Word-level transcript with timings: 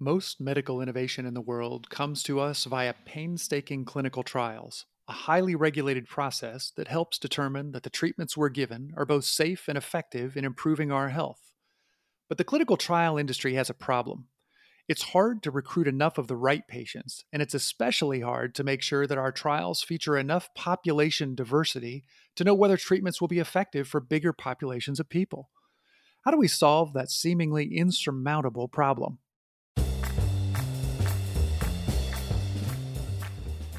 Most 0.00 0.40
medical 0.40 0.80
innovation 0.80 1.24
in 1.24 1.34
the 1.34 1.40
world 1.40 1.88
comes 1.88 2.24
to 2.24 2.40
us 2.40 2.64
via 2.64 2.94
painstaking 3.04 3.84
clinical 3.84 4.24
trials, 4.24 4.86
a 5.06 5.12
highly 5.12 5.54
regulated 5.54 6.08
process 6.08 6.72
that 6.76 6.88
helps 6.88 7.16
determine 7.16 7.70
that 7.70 7.84
the 7.84 7.90
treatments 7.90 8.36
we're 8.36 8.48
given 8.48 8.92
are 8.96 9.06
both 9.06 9.24
safe 9.24 9.68
and 9.68 9.78
effective 9.78 10.36
in 10.36 10.44
improving 10.44 10.90
our 10.90 11.10
health. 11.10 11.54
But 12.28 12.38
the 12.38 12.44
clinical 12.44 12.76
trial 12.76 13.16
industry 13.16 13.54
has 13.54 13.70
a 13.70 13.74
problem. 13.74 14.26
It's 14.88 15.02
hard 15.02 15.44
to 15.44 15.52
recruit 15.52 15.86
enough 15.86 16.18
of 16.18 16.26
the 16.26 16.36
right 16.36 16.66
patients, 16.66 17.24
and 17.32 17.40
it's 17.40 17.54
especially 17.54 18.20
hard 18.20 18.54
to 18.56 18.64
make 18.64 18.82
sure 18.82 19.06
that 19.06 19.16
our 19.16 19.32
trials 19.32 19.82
feature 19.82 20.18
enough 20.18 20.52
population 20.54 21.36
diversity 21.36 22.04
to 22.34 22.42
know 22.44 22.54
whether 22.54 22.76
treatments 22.76 23.20
will 23.20 23.28
be 23.28 23.38
effective 23.38 23.86
for 23.86 24.00
bigger 24.00 24.32
populations 24.32 24.98
of 24.98 25.08
people. 25.08 25.50
How 26.24 26.32
do 26.32 26.36
we 26.36 26.48
solve 26.48 26.94
that 26.94 27.10
seemingly 27.10 27.76
insurmountable 27.76 28.66
problem? 28.66 29.20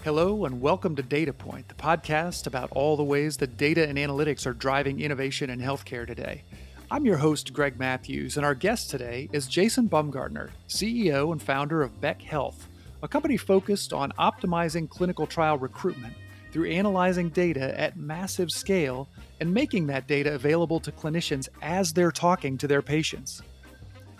Hello, 0.05 0.45
and 0.45 0.61
welcome 0.61 0.95
to 0.97 1.01
Data 1.01 1.33
Point, 1.33 1.67
the 1.67 1.73
podcast 1.73 2.45
about 2.45 2.69
all 2.73 2.95
the 2.95 3.03
ways 3.03 3.37
that 3.37 3.57
data 3.57 3.89
and 3.89 3.97
analytics 3.97 4.45
are 4.45 4.53
driving 4.53 5.01
innovation 5.01 5.49
in 5.49 5.59
healthcare 5.59 6.05
today. 6.05 6.43
I'm 6.91 7.07
your 7.07 7.17
host, 7.17 7.53
Greg 7.53 7.79
Matthews, 7.79 8.37
and 8.37 8.45
our 8.45 8.53
guest 8.53 8.91
today 8.91 9.27
is 9.33 9.47
Jason 9.47 9.87
Baumgartner, 9.87 10.51
CEO 10.69 11.31
and 11.31 11.41
founder 11.41 11.81
of 11.81 11.99
BEKhealth, 12.01 12.67
a 13.01 13.07
company 13.07 13.35
focused 13.35 13.93
on 13.93 14.11
optimizing 14.19 14.87
clinical 14.87 15.25
trial 15.25 15.57
recruitment 15.57 16.13
through 16.51 16.69
analyzing 16.69 17.29
data 17.29 17.75
at 17.79 17.97
massive 17.97 18.51
scale 18.51 19.09
and 19.41 19.51
making 19.51 19.87
that 19.87 20.07
data 20.07 20.35
available 20.35 20.79
to 20.81 20.91
clinicians 20.91 21.49
as 21.63 21.91
they're 21.91 22.11
talking 22.11 22.59
to 22.59 22.67
their 22.67 22.83
patients. 22.83 23.41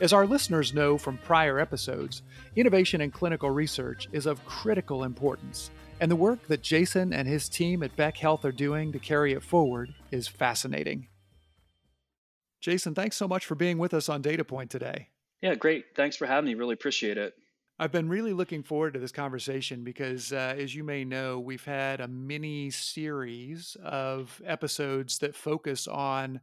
As 0.02 0.12
our 0.12 0.28
listeners 0.28 0.74
know 0.74 0.98
from 0.98 1.18
prior 1.20 1.58
episodes, 1.58 2.22
innovation 2.58 3.00
in 3.00 3.12
clinical 3.12 3.50
research 3.50 4.10
is 4.12 4.26
of 4.26 4.44
critical 4.44 5.06
importance, 5.06 5.72
and 6.00 6.12
the 6.12 6.16
work 6.16 6.48
that 6.48 6.62
Jason 6.62 7.14
and 7.14 7.28
his 7.28 7.48
team 7.48 7.84
at 7.84 7.96
BEKhealth 7.96 8.44
are 8.44 8.52
doing 8.52 8.92
to 8.92 9.00
carry 9.00 9.34
it 9.34 9.44
forward 9.44 9.94
is 10.12 10.28
fascinating. 10.28 11.08
Jason, 12.60 12.96
thanks 12.96 13.16
so 13.16 13.28
much 13.28 13.46
for 13.46 13.56
being 13.56 13.78
with 13.78 13.94
us 13.94 14.10
on 14.10 14.22
Data 14.22 14.44
Point 14.44 14.72
today. 14.72 15.10
Yeah, 15.42 15.56
great. 15.56 15.86
Thanks 15.96 16.16
for 16.16 16.26
having 16.26 16.48
me. 16.48 16.56
Really 16.56 16.74
appreciate 16.74 17.18
it. 17.18 17.34
I've 17.78 17.92
been 17.92 18.10
really 18.10 18.34
looking 18.34 18.64
forward 18.64 18.94
to 18.94 19.00
this 19.00 19.12
conversation 19.12 19.84
because, 19.84 20.32
uh, 20.32 20.56
as 20.58 20.74
you 20.74 20.84
may 20.84 21.04
know, 21.04 21.40
we've 21.40 21.66
had 21.66 22.00
a 22.00 22.08
mini 22.08 22.70
series 22.72 23.76
of 23.84 24.42
episodes 24.46 25.20
that 25.20 25.36
focus 25.36 25.88
on 25.88 26.40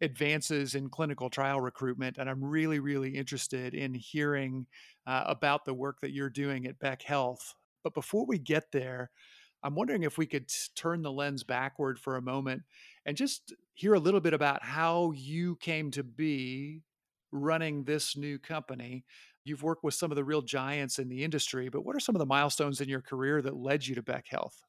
advances 0.00 0.74
in 0.74 0.88
clinical 0.88 1.28
trial 1.28 1.60
recruitment. 1.60 2.18
And 2.18 2.30
I'm 2.30 2.42
really, 2.44 2.78
really 2.78 3.10
interested 3.16 3.74
in 3.74 3.94
hearing 3.94 4.66
uh, 5.06 5.24
about 5.26 5.64
the 5.64 5.74
work 5.74 6.00
that 6.00 6.12
you're 6.12 6.30
doing 6.30 6.66
at 6.66 6.78
BEKhealth. 6.78 7.54
But 7.86 7.94
before 7.94 8.26
we 8.26 8.40
get 8.40 8.72
there, 8.72 9.12
I'm 9.62 9.76
wondering 9.76 10.02
if 10.02 10.18
we 10.18 10.26
could 10.26 10.50
turn 10.74 11.02
the 11.02 11.12
lens 11.12 11.44
backward 11.44 12.00
for 12.00 12.16
a 12.16 12.20
moment 12.20 12.64
and 13.04 13.16
just 13.16 13.54
hear 13.74 13.94
a 13.94 14.00
little 14.00 14.18
bit 14.18 14.34
about 14.34 14.64
how 14.64 15.12
you 15.12 15.54
came 15.54 15.92
to 15.92 16.02
be 16.02 16.82
running 17.30 17.84
this 17.84 18.16
new 18.16 18.40
company. 18.40 19.04
You've 19.44 19.62
worked 19.62 19.84
with 19.84 19.94
some 19.94 20.10
of 20.10 20.16
the 20.16 20.24
real 20.24 20.42
giants 20.42 20.98
in 20.98 21.08
the 21.08 21.22
industry, 21.22 21.68
but 21.68 21.84
what 21.84 21.94
are 21.94 22.00
some 22.00 22.16
of 22.16 22.18
the 22.18 22.26
milestones 22.26 22.80
in 22.80 22.88
your 22.88 23.02
career 23.02 23.40
that 23.40 23.54
led 23.54 23.86
you 23.86 23.94
to 23.94 24.02
BEKhealth? 24.02 24.64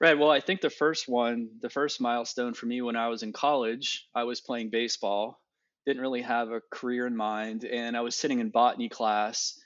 Right. 0.00 0.18
Well, 0.18 0.30
I 0.30 0.40
think 0.40 0.62
the 0.62 0.70
first 0.70 1.10
one, 1.10 1.50
the 1.60 1.68
first 1.68 2.00
milestone 2.00 2.54
for 2.54 2.64
me 2.64 2.80
when 2.80 2.96
I 2.96 3.08
was 3.08 3.22
in 3.22 3.34
college, 3.34 4.08
I 4.14 4.24
was 4.24 4.40
playing 4.40 4.70
baseball, 4.70 5.38
didn't 5.84 6.00
really 6.00 6.22
have 6.22 6.50
a 6.50 6.62
career 6.70 7.06
in 7.06 7.14
mind, 7.14 7.66
and 7.66 7.94
I 7.94 8.00
was 8.00 8.16
sitting 8.16 8.40
in 8.40 8.48
botany 8.48 8.88
class. 8.88 9.60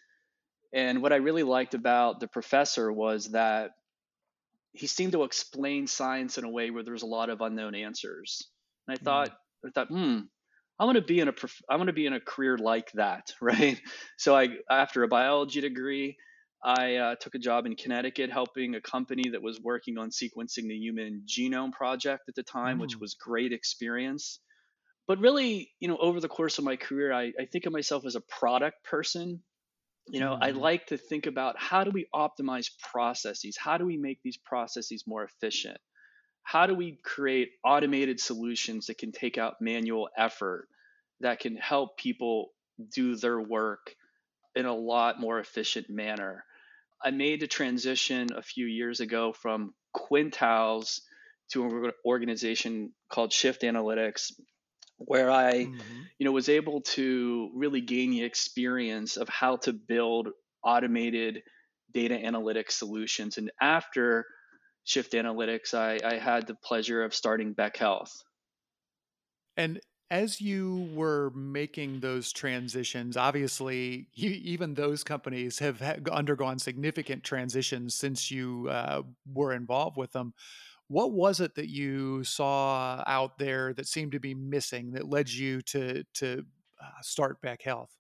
And 0.73 1.03
what 1.03 1.13
I 1.13 1.17
really 1.17 1.43
liked 1.43 1.75
about 1.75 2.21
the 2.21 2.29
professor 2.29 2.93
was 2.93 3.31
that 3.33 3.73
he 4.73 4.87
seemed 4.87 5.13
to 5.13 5.25
explain 5.25 5.87
science 5.87 6.39
in 6.39 6.45
a 6.45 6.51
way 6.51 6.71
where 6.71 6.85
there's 6.85 7.03
a 7.03 7.07
lot 7.07 7.29
of 7.29 7.41
unknown 7.41 7.75
answers. 7.75 8.49
And 8.87 8.97
I 8.97 9.03
thought, 9.03 9.31
mm. 9.31 9.69
I 9.69 9.71
thought, 9.71 9.89
hmm, 9.89 10.21
I 10.79 10.85
want 10.85 10.97
to 10.97 11.03
be 11.03 11.21
in 11.21 11.29
a, 11.29 11.35
I 11.69 11.77
want 11.77 11.89
to 11.89 11.93
be 11.93 12.07
in 12.07 12.13
a 12.13 12.21
career 12.21 12.57
like 12.57 12.93
that, 12.93 13.33
right? 13.41 13.81
So 14.17 14.37
I, 14.37 14.49
after 14.71 15.03
a 15.03 15.09
biology 15.09 15.61
degree, 15.61 16.17
I 16.63 16.97
uh, 16.97 17.15
took 17.17 17.35
a 17.35 17.39
job 17.39 17.67
in 17.67 17.75
Connecticut 17.75 18.31
helping 18.31 18.75
a 18.75 18.81
company 18.81 19.31
that 19.31 19.43
was 19.43 19.61
working 19.61 19.99
on 19.99 20.11
sequencing 20.11 20.69
the 20.69 20.77
human 20.77 21.23
genome 21.27 21.73
project 21.73 22.29
at 22.29 22.35
the 22.35 22.43
time, 22.43 22.79
mm. 22.79 22.81
which 22.83 22.97
was 22.97 23.15
great 23.15 23.53
experience. 23.53 24.41
But 25.09 25.19
really, 25.19 25.71
you 25.81 25.89
know, 25.89 25.97
over 25.97 26.21
the 26.21 26.29
course 26.29 26.59
of 26.59 26.65
my 26.65 26.77
career, 26.77 27.13
I, 27.13 27.33
I 27.39 27.47
think 27.51 27.67
of 27.67 27.73
myself 27.73 28.05
as 28.05 28.15
a 28.15 28.21
product 28.21 28.85
person. 28.85 29.43
You 30.11 30.21
know. 30.21 30.37
I 30.41 30.51
mm-hmm. 30.51 30.59
like 30.59 30.87
to 30.87 30.97
think 30.97 31.27
about 31.27 31.57
how 31.59 31.85
do 31.85 31.91
we 31.91 32.07
optimize 32.15 32.71
processes? 32.91 33.57
How 33.57 33.79
do 33.79 33.87
we 33.87 33.97
make 33.97 34.21
these 34.23 34.37
processes 34.37 35.05
more 35.07 35.25
efficient? 35.25 35.79
How 36.43 36.67
do 36.67 36.75
we 36.75 36.99
create 37.05 37.51
automated 37.65 38.21
solutions 38.21 38.87
that 38.87 38.99
can 38.99 39.13
take 39.13 39.39
out 39.39 39.61
manual 39.61 40.09
effort, 40.17 40.69
that 41.21 41.41
can 41.41 41.57
help 41.57 41.97
people 41.97 42.51
do 42.93 43.15
their 43.15 43.41
work 43.41 43.95
in 44.57 44.67
a 44.67 44.75
lot 44.75 45.21
more 45.21 45.39
efficient 45.39 45.89
manner? 45.89 46.45
I 47.03 47.13
made 47.13 47.41
the 47.41 47.47
transition 47.47 48.29
a 48.35 48.43
few 48.43 48.67
years 48.67 49.01
ago 49.01 49.33
from 49.33 49.75
Quintiles 49.97 51.01
to 51.53 51.65
an 51.65 51.93
organization 52.05 52.93
called 53.09 53.31
Shyft 53.31 53.63
Analytics, 53.63 54.33
where 55.01 55.31
I, 55.31 55.65
mm-hmm. 55.65 56.01
you 56.19 56.27
know, 56.27 56.33
was 56.33 56.49
able 56.49 56.83
to 56.83 57.51
really 57.55 57.81
gain 57.81 58.11
the 58.11 58.23
experience 58.23 59.17
of 59.17 59.29
how 59.29 59.57
to 59.57 59.73
build 59.73 60.29
automated 60.63 61.43
data 61.93 62.15
analytics 62.15 62.73
solutions. 62.73 63.39
And 63.39 63.51
after 63.61 64.27
Shyft 64.87 65.15
Analytics, 65.15 65.75
I, 65.75 65.99
I 66.07 66.19
had 66.19 66.47
the 66.47 66.55
pleasure 66.55 67.03
of 67.03 67.15
starting 67.15 67.55
BEKhealth. 67.55 68.11
And 69.57 69.81
as 70.11 70.41
you 70.41 70.91
were 70.93 71.31
making 71.31 72.01
those 72.01 72.33
transitions, 72.33 73.17
obviously, 73.17 74.09
you, 74.13 74.31
even 74.31 74.75
those 74.75 75.05
companies 75.05 75.61
have 75.61 75.81
undergone 76.11 76.59
significant 76.59 77.23
transitions 77.23 77.95
since 77.95 78.31
you 78.31 78.69
uh, 78.69 79.03
were 79.33 79.53
involved 79.53 79.97
with 79.97 80.13
them. 80.13 80.35
What 80.91 81.13
was 81.13 81.39
it 81.39 81.55
that 81.55 81.69
you 81.69 82.25
saw 82.25 83.05
out 83.07 83.39
there 83.39 83.73
that 83.75 83.87
seemed 83.87 84.11
to 84.11 84.19
be 84.19 84.35
missing 84.35 84.91
that 84.95 85.09
led 85.09 85.31
you 85.31 85.63
to 85.63 86.03
to 86.15 86.45
uh, 86.83 87.01
start 87.01 87.41
BEKhealth? 87.41 87.91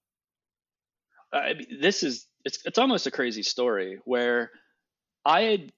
Mean, 1.32 1.78
this 1.80 2.02
is 2.02 2.26
it's 2.44 2.58
it's 2.66 2.78
almost 2.78 3.06
a 3.06 3.12
crazy 3.12 3.44
story 3.44 4.00
where 4.04 4.50
I 5.24 5.42
had 5.42 5.72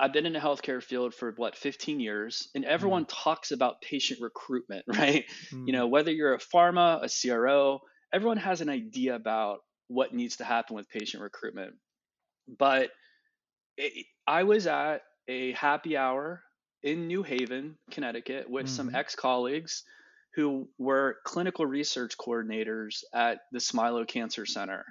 I've 0.00 0.14
been 0.14 0.24
in 0.24 0.32
the 0.32 0.38
healthcare 0.38 0.82
field 0.82 1.12
for 1.12 1.34
what 1.36 1.54
15 1.54 2.00
years, 2.00 2.48
and 2.54 2.64
everyone 2.64 3.04
mm. 3.04 3.10
talks 3.10 3.50
about 3.50 3.82
patient 3.82 4.22
recruitment, 4.22 4.84
right? 4.88 5.26
Mm. 5.52 5.66
You 5.66 5.74
know, 5.74 5.86
whether 5.86 6.10
you're 6.10 6.32
a 6.32 6.38
pharma, 6.38 7.04
a 7.04 7.08
CRO, 7.10 7.80
everyone 8.10 8.38
has 8.38 8.62
an 8.62 8.70
idea 8.70 9.16
about 9.16 9.58
what 9.88 10.14
needs 10.14 10.36
to 10.36 10.44
happen 10.44 10.76
with 10.76 10.88
patient 10.88 11.22
recruitment. 11.22 11.74
But 12.58 12.88
it, 13.76 14.06
I 14.26 14.44
was 14.44 14.66
at 14.66 15.02
a 15.28 15.52
happy 15.52 15.96
hour 15.96 16.42
in 16.82 17.06
New 17.06 17.22
Haven, 17.22 17.76
Connecticut, 17.90 18.48
with 18.48 18.66
mm. 18.66 18.70
some 18.70 18.88
mm-hmm. 18.88 18.96
ex 18.96 19.14
colleagues 19.14 19.84
who 20.34 20.68
were 20.78 21.18
clinical 21.24 21.66
research 21.66 22.16
coordinators 22.16 23.02
at 23.12 23.40
the 23.52 23.58
Smilow 23.58 24.06
Cancer 24.06 24.46
Center. 24.46 24.84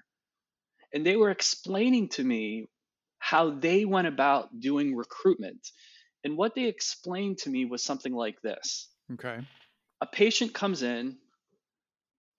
And 0.93 1.05
they 1.05 1.15
were 1.15 1.31
explaining 1.31 2.09
to 2.09 2.23
me 2.23 2.67
how 3.19 3.51
they 3.51 3.85
went 3.85 4.07
about 4.07 4.59
doing 4.59 4.95
recruitment. 4.95 5.71
And 6.23 6.37
what 6.37 6.55
they 6.55 6.65
explained 6.65 7.39
to 7.39 7.49
me 7.49 7.65
was 7.65 7.83
something 7.83 8.13
like 8.13 8.41
this. 8.41 8.89
Okay. 9.13 9.39
A 10.01 10.05
patient 10.05 10.53
comes 10.53 10.83
in, 10.83 11.17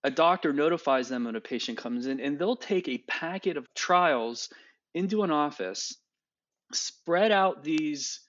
a 0.05 0.11
doctor 0.11 0.53
notifies 0.53 1.09
them 1.09 1.25
when 1.25 1.37
a 1.37 1.41
patient 1.41 1.79
comes 1.79 2.07
in, 2.07 2.21
and 2.21 2.39
they'll 2.39 2.57
take 2.57 2.89
a 2.89 2.99
packet 3.09 3.57
of 3.57 3.67
trials 3.75 4.49
into 4.95 5.23
an 5.23 5.31
office, 5.31 5.97
spread 6.73 7.33
out 7.33 7.65
these 7.65 8.21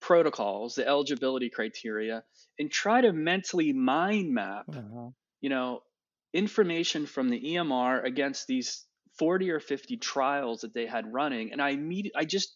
protocols, 0.00 0.74
the 0.74 0.86
eligibility 0.86 1.50
criteria, 1.50 2.24
and 2.58 2.70
try 2.70 3.00
to 3.00 3.12
mentally 3.12 3.72
mind 3.72 4.34
map, 4.34 4.66
uh-huh. 4.68 5.10
you 5.40 5.48
know, 5.48 5.82
information 6.34 7.06
from 7.06 7.28
the 7.28 7.40
EMR 7.40 8.04
against 8.04 8.46
these 8.46 8.84
40 9.18 9.50
or 9.50 9.60
50 9.60 9.96
trials 9.98 10.62
that 10.62 10.74
they 10.74 10.86
had 10.86 11.12
running. 11.12 11.52
And 11.52 11.60
I 11.60 11.70
immediately, 11.70 12.20
I 12.20 12.24
just, 12.24 12.54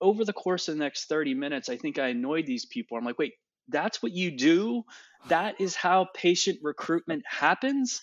over 0.00 0.24
the 0.24 0.32
course 0.32 0.68
of 0.68 0.74
the 0.74 0.84
next 0.84 1.08
30 1.08 1.34
minutes, 1.34 1.68
I 1.68 1.76
think 1.76 1.98
I 1.98 2.08
annoyed 2.08 2.46
these 2.46 2.66
people. 2.66 2.98
I'm 2.98 3.04
like, 3.04 3.18
wait, 3.18 3.34
that's 3.68 4.02
what 4.02 4.12
you 4.12 4.30
do? 4.30 4.82
That 5.28 5.60
is 5.60 5.76
how 5.76 6.08
patient 6.14 6.58
recruitment 6.62 7.22
happens? 7.26 8.02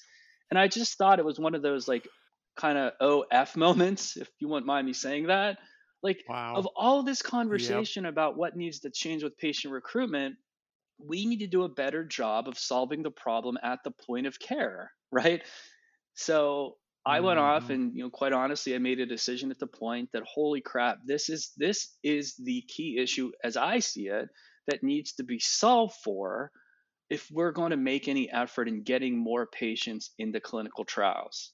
And 0.50 0.58
I 0.58 0.68
just 0.68 0.98
thought 0.98 1.20
it 1.20 1.26
was 1.26 1.40
one 1.40 1.54
of 1.54 1.62
those 1.62 1.88
like 1.88 2.08
kind 2.56 2.78
of 2.78 3.26
OF 3.32 3.58
moments, 3.58 4.18
if 4.18 4.30
you 4.40 4.48
wouldn't 4.48 4.66
mind 4.66 4.88
me 4.88 4.94
saying 4.94 5.28
that. 5.28 5.58
Like, 6.02 6.24
wow. 6.30 6.56
of 6.56 6.68
all 6.76 7.04
this 7.04 7.22
conversation 7.22 8.06
yep. 8.06 8.14
about 8.14 8.38
what 8.38 8.56
needs 8.56 8.80
to 8.80 8.90
change 8.90 9.24
with 9.24 9.38
patient 9.38 9.74
recruitment, 9.74 10.36
we 10.98 11.26
need 11.26 11.40
to 11.40 11.48
do 11.48 11.64
a 11.64 11.70
better 11.70 12.04
job 12.04 12.48
of 12.48 12.58
solving 12.58 13.04
the 13.04 13.12
problem 13.12 13.58
at 13.62 13.80
the 13.84 13.92
point 13.92 14.28
of 14.28 14.40
care, 14.40 14.92
right? 15.12 15.42
So 16.14 16.78
I 17.06 17.22
went 17.22 17.40
off 17.40 17.64
mm-hmm. 17.64 17.72
and 17.72 17.96
you 17.96 18.04
know 18.04 18.10
quite 18.10 18.34
honestly 18.34 18.76
I 18.76 18.78
made 18.78 19.00
a 19.00 19.06
decision 19.06 19.52
at 19.52 19.60
the 19.60 19.68
point 19.68 20.10
that 20.14 20.24
holy 20.24 20.62
crap 20.62 20.98
this 21.06 21.30
is 21.30 21.54
this 21.56 21.96
is 22.04 22.36
the 22.38 22.62
key 22.68 23.00
issue 23.02 23.32
as 23.44 23.56
I 23.56 23.80
see 23.80 24.08
it 24.08 24.28
that 24.68 24.84
needs 24.84 25.14
to 25.14 25.24
be 25.24 25.40
solved 25.40 25.96
for 26.04 26.52
if 27.10 27.28
we're 27.32 27.52
going 27.52 27.72
to 27.72 27.78
make 27.78 28.08
any 28.08 28.30
effort 28.32 28.68
in 28.68 28.84
getting 28.84 29.18
more 29.18 29.48
patients 29.48 30.12
into 30.20 30.40
clinical 30.40 30.86
trials. 30.86 31.54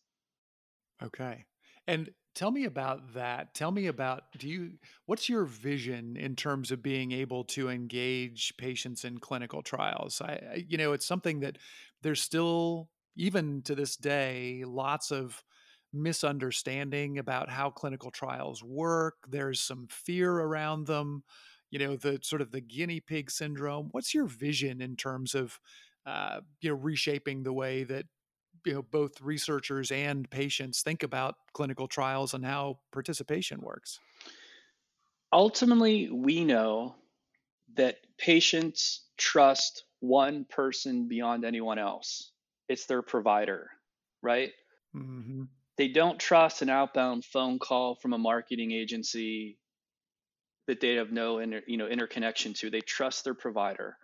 Okay. 1.01 1.45
And 1.87 2.09
tell 2.35 2.51
me 2.51 2.65
about 2.65 3.13
that. 3.13 3.53
Tell 3.53 3.71
me 3.71 3.87
about 3.87 4.23
do 4.37 4.47
you 4.47 4.73
what's 5.05 5.29
your 5.29 5.45
vision 5.45 6.17
in 6.17 6.35
terms 6.35 6.71
of 6.71 6.83
being 6.83 7.11
able 7.11 7.43
to 7.45 7.69
engage 7.69 8.53
patients 8.57 9.05
in 9.05 9.17
clinical 9.19 9.61
trials? 9.63 10.21
I 10.21 10.65
you 10.67 10.77
know, 10.77 10.93
it's 10.93 11.05
something 11.05 11.39
that 11.41 11.57
there's 12.01 12.21
still 12.21 12.89
even 13.15 13.61
to 13.63 13.75
this 13.75 13.95
day 13.95 14.63
lots 14.65 15.11
of 15.11 15.43
misunderstanding 15.93 17.17
about 17.19 17.49
how 17.49 17.69
clinical 17.69 18.11
trials 18.11 18.63
work. 18.63 19.15
There's 19.29 19.61
some 19.61 19.87
fear 19.89 20.31
around 20.31 20.87
them, 20.87 21.23
you 21.71 21.79
know, 21.79 21.95
the 21.95 22.19
sort 22.21 22.41
of 22.41 22.51
the 22.51 22.61
guinea 22.61 22.99
pig 22.99 23.31
syndrome. 23.31 23.87
What's 23.91 24.13
your 24.13 24.25
vision 24.25 24.81
in 24.81 24.95
terms 24.97 25.35
of 25.35 25.59
uh, 26.05 26.41
you 26.61 26.69
know 26.69 26.75
reshaping 26.75 27.43
the 27.43 27.53
way 27.53 27.83
that 27.83 28.05
you 28.65 28.73
know 28.73 28.81
both 28.81 29.21
researchers 29.21 29.91
and 29.91 30.29
patients 30.29 30.81
think 30.81 31.03
about 31.03 31.35
clinical 31.53 31.87
trials 31.87 32.33
and 32.33 32.45
how 32.45 32.79
participation 32.91 33.61
works. 33.61 33.99
Ultimately 35.31 36.09
we 36.09 36.45
know 36.45 36.95
that 37.75 37.97
patients 38.17 39.05
trust 39.17 39.83
one 39.99 40.45
person 40.45 41.07
beyond 41.07 41.45
anyone 41.45 41.79
else. 41.79 42.31
It's 42.69 42.85
their 42.85 43.01
provider 43.01 43.69
right? 44.25 44.51
Mm-hmm. 44.95 45.43
they 45.77 45.89
don't 45.89 46.17
trust 46.17 46.61
an 46.61 46.69
outbound 46.69 47.25
phone 47.25 47.59
call 47.59 47.95
from 47.95 48.13
a 48.13 48.17
marketing 48.17 48.71
agency 48.71 49.57
that 50.67 50.79
they 50.79 50.95
have 50.95 51.11
no 51.11 51.39
inter, 51.39 51.61
you 51.67 51.77
know 51.77 51.87
interconnection 51.87 52.53
to. 52.55 52.69
They 52.69 52.81
trust 52.81 53.23
their 53.23 53.33
provider 53.33 53.97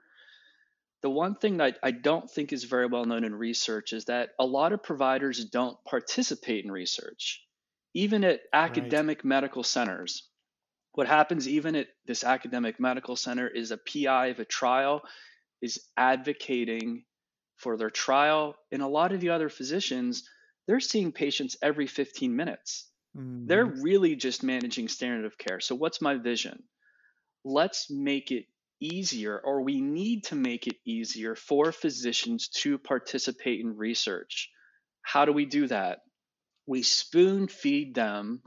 the 1.01 1.09
one 1.09 1.35
thing 1.35 1.57
that 1.57 1.79
I 1.81 1.91
don't 1.91 2.29
think 2.29 2.53
is 2.53 2.63
very 2.63 2.85
well 2.85 3.05
known 3.05 3.23
in 3.23 3.33
research 3.33 3.93
is 3.93 4.05
that 4.05 4.29
a 4.39 4.45
lot 4.45 4.73
of 4.73 4.83
providers 4.83 5.43
don't 5.45 5.77
participate 5.85 6.63
in 6.63 6.71
research, 6.71 7.43
even 7.93 8.23
at 8.23 8.41
academic 8.53 9.19
right. 9.19 9.25
medical 9.25 9.63
centers. 9.63 10.27
What 10.93 11.07
happens, 11.07 11.47
even 11.47 11.75
at 11.75 11.87
this 12.05 12.23
academic 12.23 12.79
medical 12.79 13.15
center, 13.15 13.47
is 13.47 13.71
a 13.71 13.77
PI 13.77 14.27
of 14.27 14.39
a 14.39 14.45
trial 14.45 15.01
is 15.61 15.79
advocating 15.95 17.03
for 17.57 17.77
their 17.77 17.89
trial. 17.89 18.55
And 18.71 18.81
a 18.81 18.87
lot 18.87 19.13
of 19.13 19.21
the 19.21 19.29
other 19.29 19.49
physicians, 19.49 20.27
they're 20.67 20.79
seeing 20.79 21.11
patients 21.11 21.57
every 21.61 21.87
15 21.87 22.35
minutes. 22.35 22.89
Mm-hmm. 23.15 23.47
They're 23.47 23.65
really 23.65 24.15
just 24.15 24.43
managing 24.43 24.87
standard 24.87 25.25
of 25.25 25.37
care. 25.37 25.59
So, 25.59 25.75
what's 25.75 26.01
my 26.01 26.15
vision? 26.15 26.63
Let's 27.43 27.89
make 27.89 28.31
it 28.31 28.45
easier, 28.81 29.39
or 29.39 29.61
we 29.61 29.79
need 29.79 30.25
to 30.25 30.35
make 30.35 30.67
it 30.67 30.77
easier 30.85 31.35
for 31.35 31.71
physicians 31.71 32.49
to 32.49 32.77
participate 32.77 33.61
in 33.61 33.77
research. 33.77 34.49
How 35.01 35.25
do 35.25 35.31
we 35.31 35.45
do 35.45 35.67
that? 35.67 35.99
We 36.65 36.83
spoon 36.83 37.47
feed 37.47 37.95
them 37.95 38.41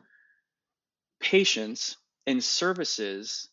patients 1.20 1.96
and 2.26 2.42
services 2.42 3.48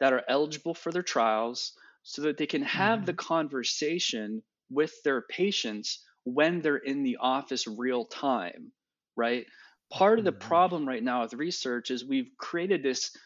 that 0.00 0.12
are 0.12 0.24
eligible 0.28 0.74
for 0.74 0.90
their 0.90 1.02
trials 1.02 1.72
so 2.02 2.22
that 2.22 2.36
they 2.36 2.46
can 2.46 2.62
have 2.62 3.00
mm-hmm. 3.00 3.06
the 3.06 3.14
conversation 3.14 4.42
with 4.70 4.92
their 5.04 5.22
patients 5.22 6.04
when 6.24 6.60
they're 6.60 6.76
in 6.76 7.02
the 7.02 7.18
office 7.20 7.66
real 7.66 8.04
time, 8.04 8.72
right? 9.16 9.46
Part 9.92 10.18
of 10.18 10.24
the 10.24 10.32
mm-hmm. 10.32 10.48
problem 10.48 10.88
right 10.88 11.02
now 11.02 11.22
with 11.22 11.34
research 11.34 11.90
is 11.90 12.04
we've 12.04 12.30
created 12.38 12.82
this 12.82 13.16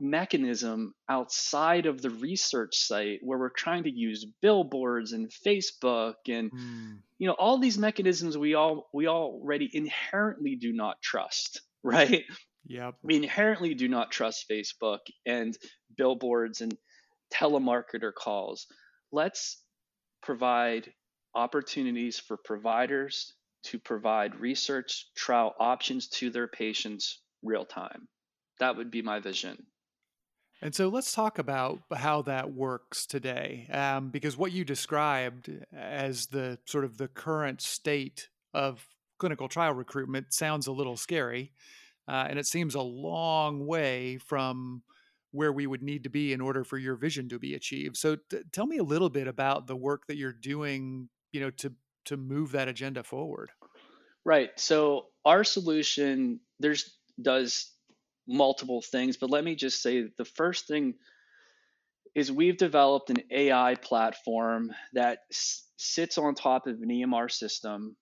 mechanism 0.00 0.94
outside 1.08 1.86
of 1.86 2.00
the 2.02 2.10
research 2.10 2.76
site 2.76 3.20
where 3.22 3.38
we're 3.38 3.48
trying 3.48 3.84
to 3.84 3.90
use 3.90 4.26
billboards 4.40 5.12
and 5.12 5.30
Facebook 5.46 6.14
and 6.28 6.50
mm. 6.52 6.98
you 7.18 7.26
know 7.26 7.34
all 7.34 7.58
these 7.58 7.78
mechanisms 7.78 8.36
we 8.36 8.54
all 8.54 8.88
we 8.92 9.06
already 9.06 9.70
inherently 9.72 10.56
do 10.56 10.72
not 10.72 11.00
trust, 11.02 11.60
right? 11.82 12.24
Yeah. 12.66 12.92
We 13.02 13.16
inherently 13.16 13.74
do 13.74 13.88
not 13.88 14.10
trust 14.10 14.46
Facebook 14.50 14.98
and 15.24 15.56
billboards 15.96 16.60
and 16.60 16.76
telemarketer 17.32 18.12
calls. 18.12 18.66
Let's 19.10 19.62
provide 20.22 20.92
opportunities 21.34 22.18
for 22.18 22.36
providers 22.36 23.34
to 23.64 23.78
provide 23.78 24.36
research 24.36 25.06
trial 25.16 25.54
options 25.58 26.08
to 26.08 26.30
their 26.30 26.48
patients 26.48 27.20
real 27.42 27.64
time. 27.64 28.08
That 28.60 28.76
would 28.76 28.90
be 28.90 29.02
my 29.02 29.20
vision. 29.20 29.66
And 30.60 30.74
so 30.74 30.88
let's 30.88 31.12
talk 31.12 31.38
about 31.38 31.80
how 31.94 32.22
that 32.22 32.52
works 32.52 33.06
today, 33.06 33.68
um, 33.72 34.10
because 34.10 34.36
what 34.36 34.50
you 34.50 34.64
described 34.64 35.50
as 35.72 36.26
the 36.26 36.58
sort 36.64 36.84
of 36.84 36.98
the 36.98 37.08
current 37.08 37.60
state 37.60 38.28
of 38.52 38.84
clinical 39.18 39.48
trial 39.48 39.74
recruitment 39.74 40.32
sounds 40.32 40.66
a 40.66 40.72
little 40.72 40.96
scary, 40.96 41.52
uh, 42.08 42.26
and 42.28 42.38
it 42.38 42.46
seems 42.46 42.74
a 42.74 42.80
long 42.80 43.66
way 43.66 44.18
from 44.18 44.82
where 45.30 45.52
we 45.52 45.66
would 45.66 45.82
need 45.82 46.04
to 46.04 46.10
be 46.10 46.32
in 46.32 46.40
order 46.40 46.64
for 46.64 46.78
your 46.78 46.96
vision 46.96 47.28
to 47.28 47.38
be 47.38 47.54
achieved. 47.54 47.96
So 47.96 48.16
t- 48.16 48.40
tell 48.50 48.66
me 48.66 48.78
a 48.78 48.82
little 48.82 49.10
bit 49.10 49.28
about 49.28 49.66
the 49.66 49.76
work 49.76 50.06
that 50.06 50.16
you're 50.16 50.32
doing, 50.32 51.08
you 51.32 51.40
know, 51.40 51.50
to 51.50 51.72
to 52.06 52.16
move 52.16 52.52
that 52.52 52.68
agenda 52.68 53.04
forward. 53.04 53.50
Right. 54.24 54.50
So 54.56 55.06
our 55.24 55.44
solution 55.44 56.40
there's 56.58 56.98
does 57.20 57.72
multiple 58.28 58.82
things, 58.82 59.16
but 59.16 59.30
let 59.30 59.42
me 59.42 59.54
just 59.54 59.82
say 59.82 60.08
the 60.16 60.24
first 60.24 60.68
thing 60.68 60.94
is 62.14 62.30
we've 62.30 62.56
developed 62.56 63.10
an 63.10 63.22
AI 63.30 63.74
platform 63.76 64.72
that 64.92 65.20
s- 65.30 65.66
sits 65.76 66.18
on 66.18 66.34
top 66.34 66.66
of 66.66 66.80
an 66.80 66.88
EMR 66.90 67.30
system. 67.30 67.96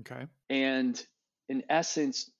Okay. 0.00 0.26
And 0.50 1.04
in 1.48 1.64
essence, 1.68 2.30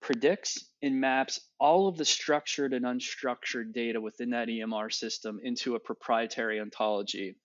predicts 0.00 0.64
and 0.82 1.00
maps 1.00 1.40
all 1.58 1.88
of 1.88 1.96
the 1.96 2.04
structured 2.04 2.74
and 2.74 2.84
unstructured 2.84 3.72
data 3.72 4.00
within 4.00 4.30
that 4.30 4.48
EMR 4.48 4.92
system 4.92 5.40
into 5.42 5.76
a 5.76 5.80
proprietary 5.80 6.60
ontology. 6.60 7.36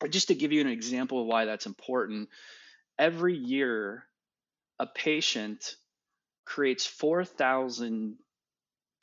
But 0.00 0.10
Just 0.10 0.28
to 0.28 0.34
give 0.34 0.52
you 0.52 0.60
an 0.60 0.66
example 0.66 1.20
of 1.20 1.26
why 1.26 1.46
that's 1.46 1.66
important, 1.66 2.28
every 2.98 3.36
year 3.36 4.04
a 4.78 4.86
patient 4.86 5.76
creates 6.44 6.84
4,000 6.84 8.18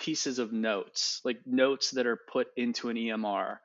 pieces 0.02 0.40
of 0.40 0.52
notes, 0.52 1.22
like 1.24 1.40
notes 1.46 1.92
that 1.92 2.08
are 2.08 2.20
put 2.32 2.48
into 2.58 2.90
an 2.90 2.98
EMR 2.98 3.58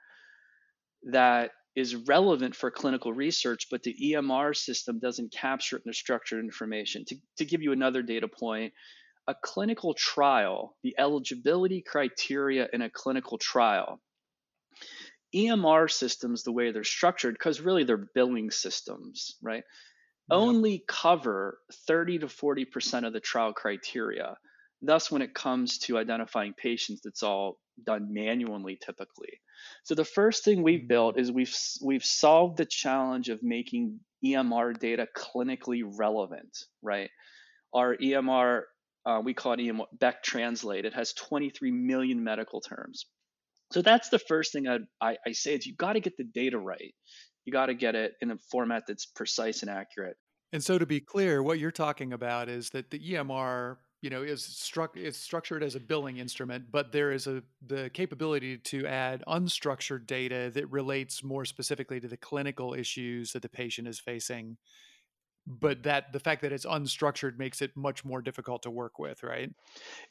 that 1.10 1.50
is 1.74 1.94
relevant 1.94 2.54
for 2.54 2.70
clinical 2.70 3.12
research, 3.12 3.68
but 3.70 3.82
the 3.82 3.94
EMR 4.02 4.54
system 4.54 4.98
doesn't 4.98 5.32
capture 5.32 5.76
it 5.76 5.82
in 5.84 5.90
the 5.90 5.94
structured 5.94 6.42
information. 6.42 7.04
To, 7.06 7.16
to 7.38 7.44
give 7.44 7.62
you 7.62 7.72
another 7.72 8.02
data 8.02 8.28
point, 8.28 8.72
a 9.26 9.34
clinical 9.34 9.94
trial, 9.94 10.76
the 10.82 10.94
eligibility 10.98 11.82
criteria 11.82 12.68
in 12.72 12.82
a 12.82 12.90
clinical 12.90 13.38
trial, 13.38 14.00
EMR 15.34 15.90
systems, 15.90 16.42
the 16.42 16.52
way 16.52 16.70
they're 16.70 16.84
structured, 16.84 17.34
because 17.34 17.60
really 17.60 17.84
they're 17.84 18.08
billing 18.14 18.50
systems, 18.50 19.36
right? 19.42 19.64
Yep. 20.30 20.38
Only 20.38 20.84
cover 20.86 21.58
30 21.86 22.20
to 22.20 22.26
40% 22.26 23.06
of 23.06 23.12
the 23.12 23.20
trial 23.20 23.52
criteria. 23.52 24.36
Thus, 24.86 25.10
when 25.10 25.22
it 25.22 25.34
comes 25.34 25.78
to 25.80 25.98
identifying 25.98 26.54
patients, 26.54 27.02
it's 27.04 27.22
all 27.22 27.58
done 27.84 28.12
manually 28.12 28.78
typically. 28.84 29.40
So 29.84 29.94
the 29.94 30.04
first 30.04 30.44
thing 30.44 30.62
we've 30.62 30.80
mm-hmm. 30.80 30.88
built 30.88 31.18
is 31.18 31.32
we've 31.32 31.54
we've 31.82 32.04
solved 32.04 32.58
the 32.58 32.66
challenge 32.66 33.28
of 33.28 33.42
making 33.42 34.00
EMR 34.24 34.78
data 34.78 35.06
clinically 35.16 35.82
relevant, 35.98 36.56
right? 36.82 37.10
Our 37.74 37.96
EMR, 37.96 38.62
uh, 39.04 39.20
we 39.24 39.34
call 39.34 39.52
it 39.52 39.60
EMR 39.60 39.86
Beck 39.98 40.22
Translate. 40.22 40.84
It 40.84 40.94
has 40.94 41.12
23 41.14 41.70
million 41.70 42.22
medical 42.22 42.60
terms. 42.60 43.06
So 43.72 43.82
that's 43.82 44.08
the 44.10 44.18
first 44.18 44.52
thing 44.52 44.68
I'd, 44.68 44.82
I, 45.00 45.16
I 45.26 45.32
say 45.32 45.54
is 45.54 45.66
you 45.66 45.74
got 45.74 45.94
to 45.94 46.00
get 46.00 46.16
the 46.16 46.24
data 46.24 46.58
right. 46.58 46.94
You 47.44 47.52
got 47.52 47.66
to 47.66 47.74
get 47.74 47.94
it 47.94 48.12
in 48.20 48.30
a 48.30 48.38
format 48.50 48.84
that's 48.86 49.06
precise 49.06 49.62
and 49.62 49.70
accurate. 49.70 50.16
And 50.52 50.62
so 50.62 50.78
to 50.78 50.86
be 50.86 51.00
clear, 51.00 51.42
what 51.42 51.58
you're 51.58 51.72
talking 51.72 52.12
about 52.12 52.48
is 52.48 52.70
that 52.70 52.90
the 52.90 52.98
EMR 52.98 53.76
you 54.02 54.10
know 54.10 54.22
is 54.22 54.44
struck 54.44 54.96
is 54.96 55.16
structured 55.16 55.62
as 55.62 55.74
a 55.74 55.80
billing 55.80 56.18
instrument 56.18 56.66
but 56.70 56.92
there 56.92 57.12
is 57.12 57.26
a 57.26 57.42
the 57.66 57.90
capability 57.94 58.58
to 58.58 58.86
add 58.86 59.24
unstructured 59.26 60.06
data 60.06 60.50
that 60.54 60.70
relates 60.70 61.22
more 61.24 61.44
specifically 61.44 62.00
to 62.00 62.08
the 62.08 62.16
clinical 62.16 62.74
issues 62.74 63.32
that 63.32 63.42
the 63.42 63.48
patient 63.48 63.88
is 63.88 63.98
facing. 63.98 64.56
But 65.48 65.84
that 65.84 66.12
the 66.12 66.18
fact 66.18 66.42
that 66.42 66.52
it's 66.52 66.66
unstructured 66.66 67.38
makes 67.38 67.62
it 67.62 67.70
much 67.76 68.04
more 68.04 68.20
difficult 68.20 68.64
to 68.64 68.70
work 68.70 68.98
with 68.98 69.22
right? 69.22 69.48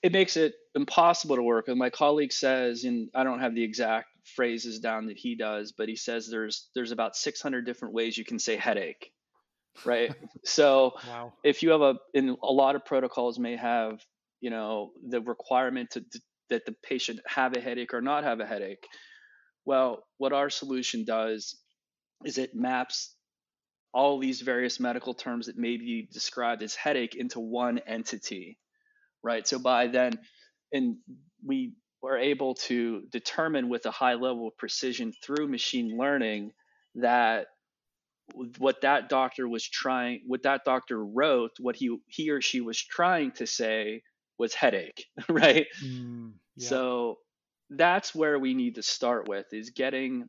It 0.01 0.13
makes 0.13 0.38
it 0.38 0.54
impossible 0.75 1.36
to 1.36 1.44
work 1.44 1.68
with. 1.68 1.77
My 1.77 1.89
colleague 1.89 2.32
says 2.32 2.86
and 2.86 3.10
i 3.13 3.24
don't 3.24 3.39
have 3.39 3.54
the 3.54 3.63
exact 3.63 4.08
phrases 4.24 4.80
down 4.80 5.06
that 5.08 5.18
he 5.18 5.36
does 5.36 5.72
but 5.72 5.88
he 5.88 5.96
says 5.96 6.27
there's 6.27 6.70
there's 6.74 6.92
about 6.92 7.15
600 7.15 7.65
different 7.65 7.94
ways 7.94 8.18
you 8.18 8.25
can 8.25 8.39
say 8.39 8.56
headache 8.56 9.12
right? 9.86 10.13
so 10.44 10.94
wow. 11.08 11.34
if 11.44 11.63
you 11.63 11.72
have 11.72 11.82
a, 11.82 11.96
in 12.13 12.38
a 12.41 12.51
lot 12.51 12.75
of 12.75 12.86
protocols 12.86 13.39
may 13.39 13.55
have, 13.55 14.00
you 14.41 14.50
know, 14.50 14.91
the 15.08 15.22
requirement 15.22 15.91
to, 15.91 16.01
to 16.01 16.20
that 16.50 16.65
the 16.65 16.75
patient 16.84 17.20
have 17.25 17.55
a 17.55 17.60
headache 17.60 17.94
or 17.94 18.01
not 18.01 18.24
have 18.24 18.39
a 18.39 18.46
headache. 18.46 18.86
Well, 19.65 20.03
what 20.17 20.34
our 20.34 20.50
solution 20.50 21.05
does 21.05 21.58
is 22.24 22.38
it 22.38 22.55
maps 22.55 23.15
all 23.94 24.20
these 24.20 24.41
various 24.41 24.79
medical 24.79 25.13
terms 25.13 25.48
that 25.48 25.58
may 25.58 25.77
be 25.77 26.08
described 26.12 26.62
as 26.62 26.75
headache 26.75 27.15
into 27.15 27.39
one 27.39 27.79
entity, 27.88 28.58
right? 29.24 29.48
So 29.48 29.58
by 29.58 29.88
then, 29.88 30.20
and 30.72 30.98
we 31.46 31.74
are 32.03 32.17
able 32.17 32.55
to 32.55 33.03
determine 33.12 33.70
with 33.70 33.86
a 33.86 33.91
high 33.91 34.15
level 34.15 34.48
of 34.48 34.58
precision 34.58 35.13
through 35.24 35.48
machine 35.48 35.98
learning 35.98 36.51
that 36.96 37.48
what 38.58 38.82
that 38.82 39.10
doctor 39.10 39.48
was 39.48 39.68
trying, 39.68 40.22
what 40.27 40.44
that 40.44 40.65
doctor 40.65 41.04
wrote, 41.04 41.51
what 41.60 41.75
he 41.75 41.98
he 42.08 42.30
or 42.30 42.42
she 42.42 42.62
was 42.62 42.82
trying 42.82 43.32
to 43.34 43.48
say 43.48 44.01
was 44.38 44.54
headache, 44.54 45.06
right? 45.30 45.68
Mm, 45.84 46.34
yeah. 46.56 46.68
So 46.68 47.18
that's 47.70 48.13
where 48.13 48.38
we 48.38 48.54
need 48.54 48.75
to 48.75 48.84
start 48.84 49.27
with 49.27 49.46
is 49.51 49.72
getting 49.72 50.27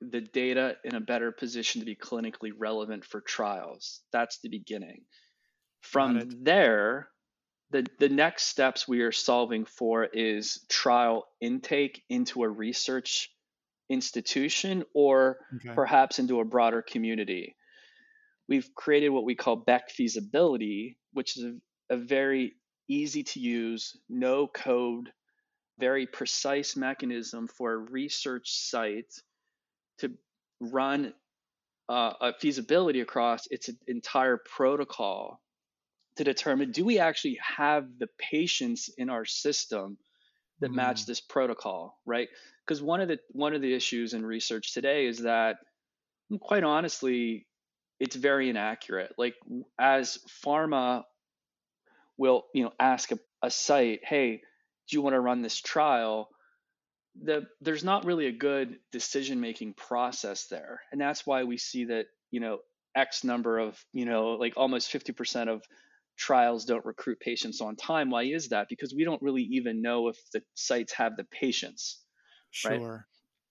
the 0.00 0.20
data 0.20 0.76
in 0.84 0.94
a 0.94 1.00
better 1.00 1.32
position 1.32 1.80
to 1.80 1.86
be 1.86 1.96
clinically 1.96 2.50
relevant 2.56 3.04
for 3.04 3.20
trials. 3.20 4.00
That's 4.12 4.38
the 4.40 4.48
beginning. 4.48 5.02
From 5.82 6.28
there, 6.42 7.08
the, 7.70 7.86
the 7.98 8.08
next 8.08 8.44
steps 8.44 8.88
we 8.88 9.02
are 9.02 9.12
solving 9.12 9.64
for 9.64 10.04
is 10.04 10.64
trial 10.68 11.26
intake 11.40 12.02
into 12.08 12.42
a 12.42 12.48
research 12.48 13.30
institution 13.88 14.84
or 14.94 15.38
okay. 15.56 15.74
perhaps 15.74 16.18
into 16.18 16.40
a 16.40 16.44
broader 16.44 16.82
community. 16.82 17.56
We've 18.48 18.68
created 18.74 19.10
what 19.10 19.24
we 19.24 19.34
call 19.34 19.56
Beck 19.56 19.90
feasibility, 19.90 20.98
which 21.12 21.36
is 21.36 21.44
a, 21.44 21.94
a 21.94 21.96
very 21.96 22.54
easy 22.88 23.22
to 23.22 23.40
use, 23.40 23.96
no 24.08 24.46
code, 24.46 25.10
very 25.78 26.06
precise 26.06 26.76
mechanism 26.76 27.48
for 27.48 27.72
a 27.72 27.76
research 27.76 28.50
site 28.50 29.12
to 29.98 30.12
run 30.60 31.12
uh, 31.88 32.12
a 32.20 32.32
feasibility 32.40 33.00
across 33.00 33.46
its 33.50 33.70
entire 33.86 34.38
protocol 34.56 35.40
to 36.16 36.24
determine 36.24 36.70
do 36.70 36.84
we 36.84 36.98
actually 36.98 37.38
have 37.56 37.86
the 37.98 38.06
patients 38.18 38.88
in 38.96 39.10
our 39.10 39.24
system 39.24 39.98
that 40.64 40.72
mm. 40.72 40.76
match 40.76 41.06
this 41.06 41.20
protocol 41.20 41.98
right? 42.06 42.28
Because 42.66 42.82
one 42.82 43.00
of 43.00 43.08
the 43.08 43.18
one 43.32 43.54
of 43.54 43.60
the 43.60 43.74
issues 43.74 44.14
in 44.14 44.24
research 44.24 44.72
today 44.72 45.06
is 45.06 45.18
that 45.18 45.56
quite 46.40 46.64
honestly 46.64 47.46
it's 48.00 48.16
very 48.16 48.48
inaccurate. 48.50 49.14
Like 49.18 49.34
as 49.78 50.18
pharma 50.44 51.04
will 52.16 52.44
you 52.54 52.64
know 52.64 52.72
ask 52.80 53.12
a, 53.12 53.18
a 53.42 53.50
site 53.50 54.00
hey 54.02 54.42
do 54.88 54.96
you 54.96 55.02
want 55.02 55.14
to 55.14 55.20
run 55.20 55.42
this 55.42 55.60
trial? 55.60 56.28
The 57.22 57.46
there's 57.60 57.84
not 57.84 58.04
really 58.04 58.26
a 58.26 58.32
good 58.32 58.78
decision 58.90 59.40
making 59.40 59.74
process 59.74 60.46
there. 60.46 60.80
And 60.90 61.00
that's 61.00 61.26
why 61.26 61.44
we 61.44 61.58
see 61.58 61.86
that 61.86 62.06
you 62.30 62.40
know 62.40 62.58
x 62.96 63.24
number 63.24 63.58
of 63.58 63.78
you 63.92 64.06
know 64.06 64.32
like 64.32 64.54
almost 64.56 64.92
50% 64.92 65.48
of 65.48 65.62
trials 66.16 66.64
don't 66.64 66.84
recruit 66.84 67.18
patients 67.20 67.60
on 67.60 67.76
time 67.76 68.10
why 68.10 68.22
is 68.22 68.48
that 68.48 68.68
because 68.68 68.94
we 68.94 69.04
don't 69.04 69.20
really 69.22 69.42
even 69.42 69.82
know 69.82 70.08
if 70.08 70.16
the 70.32 70.42
sites 70.54 70.92
have 70.92 71.16
the 71.16 71.24
patients 71.24 72.00
sure 72.50 73.06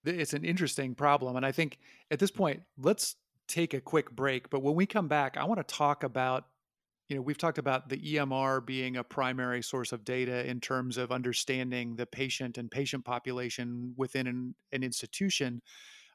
right? 0.06 0.16
it's 0.16 0.34
an 0.34 0.46
interesting 0.46 0.96
problem 0.96 1.36
and 1.36 1.46
i 1.46 1.52
think 1.52 1.78
at 2.12 2.20
this 2.20 2.32
point 2.32 2.62
let's 2.78 3.16
take 3.48 3.74
a 3.74 3.82
quick 3.82 4.12
break 4.12 4.50
but 4.50 4.62
when 4.62 4.76
we 4.76 4.86
come 4.86 5.08
back 5.08 5.36
i 5.38 5.44
want 5.44 5.66
to 5.66 5.76
talk 5.76 6.04
about 6.04 6.46
you 7.10 7.18
know, 7.18 7.22
we've 7.22 7.38
talked 7.38 7.58
about 7.58 7.90
the 7.90 7.98
EMR 7.98 8.66
being 8.66 8.98
a 8.98 9.04
primary 9.04 9.62
source 9.62 9.92
of 9.92 10.06
data 10.06 10.50
in 10.50 10.60
terms 10.60 10.98
of 10.98 11.12
understanding 11.12 11.96
the 11.96 12.06
patient 12.06 12.58
and 12.58 12.72
patient 12.72 13.04
population 13.04 13.94
within 13.98 14.26
an, 14.26 14.56
an 14.72 14.84
institution. 14.84 15.62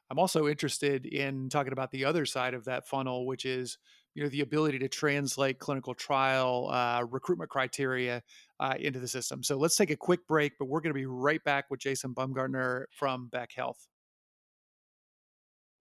I'm 0.09 0.19
also 0.19 0.47
interested 0.47 1.05
in 1.05 1.49
talking 1.49 1.73
about 1.73 1.91
the 1.91 2.05
other 2.05 2.25
side 2.25 2.55
of 2.55 2.65
that 2.65 2.87
funnel, 2.87 3.27
which 3.27 3.45
is 3.45 3.77
you 4.15 4.23
know 4.23 4.29
the 4.29 4.41
ability 4.41 4.79
to 4.79 4.87
translate 4.87 5.59
clinical 5.59 5.93
trial 5.93 6.69
uh, 6.71 7.03
recruitment 7.09 7.49
criteria 7.49 8.21
uh, 8.59 8.73
into 8.79 8.99
the 8.99 9.07
system. 9.07 9.43
So 9.43 9.57
let's 9.57 9.75
take 9.75 9.91
a 9.91 9.95
quick 9.95 10.27
break, 10.27 10.53
but 10.57 10.65
we're 10.65 10.81
going 10.81 10.93
to 10.93 10.99
be 10.99 11.05
right 11.05 11.43
back 11.43 11.65
with 11.69 11.79
Jason 11.79 12.13
Baumgartner 12.13 12.87
from 12.91 13.29
BEKhealth. 13.33 13.87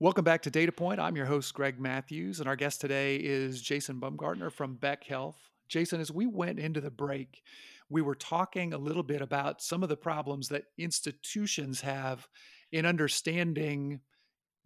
Welcome 0.01 0.25
back 0.25 0.43
to 0.43 0.51
Data 0.51 0.71
Point. 0.71 1.01
I'm 1.01 1.17
your 1.17 1.27
host, 1.27 1.53
Greg 1.55 1.81
Matthews, 1.81 2.39
and 2.39 2.49
our 2.49 2.55
guest 2.55 2.81
today 2.81 3.17
is 3.17 3.61
Jason 3.61 3.99
Baumgartner 3.99 4.51
from 4.51 4.77
BEKhealth. 4.77 5.35
Jason, 5.69 6.01
as 6.01 6.13
we 6.13 6.27
went 6.27 6.61
into 6.61 6.81
the 6.81 6.91
break, 6.91 7.43
we 7.91 8.03
were 8.03 8.15
talking 8.15 8.73
a 8.73 8.79
little 8.79 9.03
bit 9.03 9.23
about 9.23 9.61
some 9.61 9.83
of 9.83 9.89
the 9.89 9.97
problems 9.97 10.49
that 10.49 10.65
institutions 10.79 11.81
have 11.81 12.29
in 12.71 12.87
understanding 12.87 14.01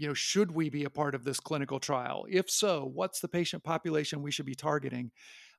you 0.02 0.08
know 0.08 0.14
should 0.14 0.50
we 0.52 0.68
be 0.68 0.84
a 0.84 0.90
part 0.90 1.14
of 1.14 1.24
this 1.24 1.40
clinical 1.40 1.78
trial 1.78 2.26
if 2.28 2.50
so 2.50 2.90
what's 2.92 3.20
the 3.20 3.28
patient 3.28 3.62
population 3.62 4.22
we 4.22 4.32
should 4.32 4.46
be 4.46 4.54
targeting 4.54 5.10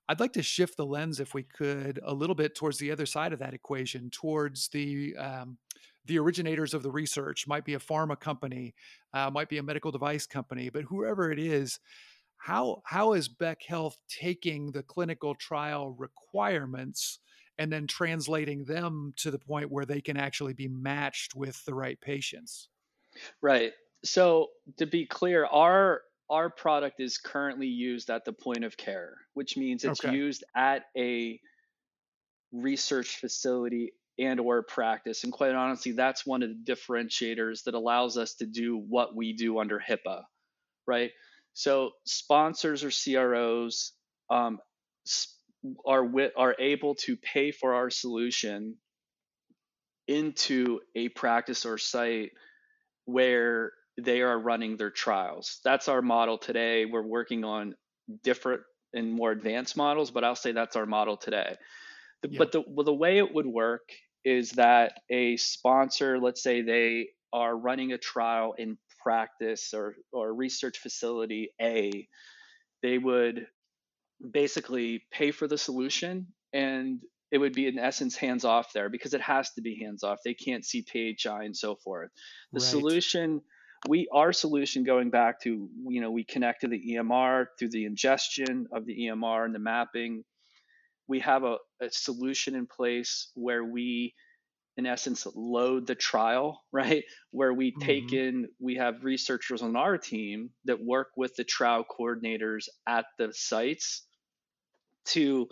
i'd 0.10 0.20
like 0.20 0.34
to 0.34 0.44
shift 0.44 0.76
the 0.78 0.86
lens 0.86 1.20
if 1.20 1.34
we 1.34 1.44
could 1.44 2.00
a 2.06 2.14
little 2.14 2.36
bit 2.36 2.54
towards 2.54 2.78
the 2.78 2.92
other 2.92 3.06
side 3.06 3.32
of 3.32 3.40
that 3.40 3.54
equation 3.54 4.10
towards 4.10 4.68
the 4.68 5.16
um, 5.18 5.58
the 6.06 6.20
originators 6.20 6.74
of 6.74 6.84
the 6.84 6.92
research 6.92 7.48
might 7.48 7.66
be 7.66 7.76
a 7.76 7.80
pharma 7.80 8.20
company, 8.20 8.74
uh, 9.14 9.30
might 9.30 9.50
be 9.50 9.58
a 9.58 9.64
medical 9.64 9.92
device 9.92 10.26
company, 10.26 10.70
but 10.70 10.84
whoever 10.84 11.32
it 11.32 11.40
is, 11.40 11.80
how 12.38 12.82
how 12.86 13.14
is 13.14 13.30
BEKhealth 13.30 13.96
taking 14.10 14.72
the 14.72 14.84
clinical 14.84 15.34
trial 15.34 15.96
requirements 15.98 17.20
and 17.58 17.72
then 17.72 17.88
translating 17.88 18.66
them 18.66 19.14
to 19.16 19.32
the 19.32 19.40
point 19.40 19.72
where 19.72 19.86
they 19.86 20.02
can 20.02 20.18
actually 20.18 20.54
be 20.54 20.68
matched 20.68 21.36
with 21.36 21.64
the 21.66 21.74
right 21.74 22.00
patients? 22.02 22.68
Right. 23.42 23.72
So 24.04 24.50
to 24.78 24.86
be 24.86 25.06
clear, 25.06 25.46
our 25.46 26.02
our 26.30 26.50
product 26.50 27.00
is 27.00 27.18
currently 27.18 27.68
used 27.68 28.10
at 28.10 28.26
the 28.26 28.34
point 28.34 28.64
of 28.64 28.78
care, 28.78 29.16
which 29.34 29.58
means 29.58 29.84
it's 29.84 30.04
okay. 30.04 30.16
used 30.16 30.44
at 30.56 30.86
a 30.98 31.40
research 32.52 33.18
facility 33.18 33.94
and 34.20 34.40
or 34.40 34.62
practice 34.62 35.24
and 35.24 35.34
quite 35.34 35.56
honestly 35.56 35.92
that's 35.92 36.24
one 36.24 36.44
of 36.44 36.50
the 36.50 36.72
differentiators 36.72 37.64
that 37.64 37.74
allows 37.74 38.16
us 38.16 38.36
to 38.36 38.46
do 38.46 38.78
what 38.78 39.16
we 39.16 39.34
do 39.34 39.58
under 39.58 39.80
hipaa 39.80 40.22
right 40.86 41.12
so 41.54 41.92
sponsors 42.06 42.84
or 42.84 42.92
cros 42.92 43.94
um, 44.30 44.60
are 45.86 46.08
are 46.38 46.56
able 46.60 46.94
to 46.96 47.16
pay 47.18 47.52
for 47.52 47.74
our 47.74 47.90
solution 47.90 48.76
into 50.08 50.80
a 50.96 51.10
practice 51.10 51.66
or 51.66 51.80
site 51.80 52.32
where 53.06 53.72
they 53.98 54.22
are 54.22 54.40
running 54.40 54.78
their 54.78 54.90
trials 54.90 55.60
that's 55.64 55.88
our 55.88 56.02
model 56.02 56.38
today 56.38 56.86
we're 56.86 57.02
working 57.02 57.44
on 57.44 57.76
different 58.24 58.62
and 58.94 59.12
more 59.12 59.32
advanced 59.32 59.78
models 59.78 60.12
but 60.12 60.24
i'll 60.24 60.36
say 60.36 60.52
that's 60.52 60.76
our 60.76 60.86
model 60.86 61.18
today 61.18 61.56
the, 62.24 62.30
yeah. 62.32 62.38
But 62.40 62.52
the 62.54 62.64
well, 62.66 62.86
the 62.86 62.94
way 62.94 63.18
it 63.18 63.34
would 63.34 63.46
work 63.46 63.92
is 64.26 64.52
that 64.52 64.94
a 65.12 65.38
sponsor, 65.38 66.20
let's 66.20 66.42
say 66.42 66.62
they 66.62 67.10
are 67.32 67.56
running 67.56 67.92
a 67.92 67.98
trial 67.98 68.56
in 68.58 68.78
practice 69.04 69.74
or 69.74 69.96
or 70.12 70.34
research 70.34 70.80
facility 70.80 71.50
A, 71.62 72.08
they 72.82 72.98
would 72.98 73.46
basically 74.32 75.04
pay 75.12 75.32
for 75.32 75.48
the 75.48 75.58
solution 75.58 76.28
and 76.54 77.02
it 77.30 77.40
would 77.40 77.54
be 77.54 77.68
in 77.68 77.78
essence 77.78 78.16
hands 78.16 78.46
off 78.46 78.72
there 78.74 78.90
because 78.90 79.14
it 79.14 79.22
has 79.22 79.52
to 79.54 79.62
be 79.62 79.80
hands 79.84 80.04
off. 80.04 80.20
They 80.24 80.36
can't 80.36 80.64
see 80.64 80.86
PHI 80.88 81.44
and 81.44 81.58
so 81.58 81.76
forth. 81.76 82.12
The 82.54 82.60
right. 82.60 82.70
solution 82.70 83.42
we 83.88 84.08
our 84.14 84.32
solution 84.32 84.84
going 84.84 85.10
back 85.10 85.42
to 85.42 85.70
you 85.88 86.02
know 86.02 86.12
we 86.12 86.24
connect 86.24 86.62
to 86.62 86.68
the 86.68 86.96
EMR 86.96 87.48
through 87.58 87.70
the 87.70 87.86
ingestion 87.86 88.68
of 88.72 88.86
the 88.86 89.08
EMR 89.08 89.46
and 89.46 89.54
the 89.54 89.60
mapping. 89.60 90.24
We 91.08 91.20
have 91.20 91.44
a, 91.44 91.58
a 91.82 91.90
solution 91.92 92.56
in 92.56 92.66
place 92.66 93.32
where 93.36 93.64
we 93.64 94.14
in 94.78 94.86
essence 94.86 95.28
load 95.36 95.86
the 95.86 95.96
trial 95.96 96.64
right? 96.72 97.04
Where 97.32 97.54
we 97.54 97.74
take 97.82 98.08
mm-hmm. 98.08 98.16
in 98.16 98.48
we 98.60 98.76
have 98.76 99.04
researchers 99.04 99.62
on 99.62 99.76
our 99.76 99.98
team 99.98 100.52
that 100.66 100.84
work 100.84 101.10
with 101.18 101.36
the 101.36 101.44
trial 101.44 101.86
coordinators 101.86 102.70
at 102.88 103.06
the 103.18 103.34
sites 103.34 104.04
to 105.06 105.48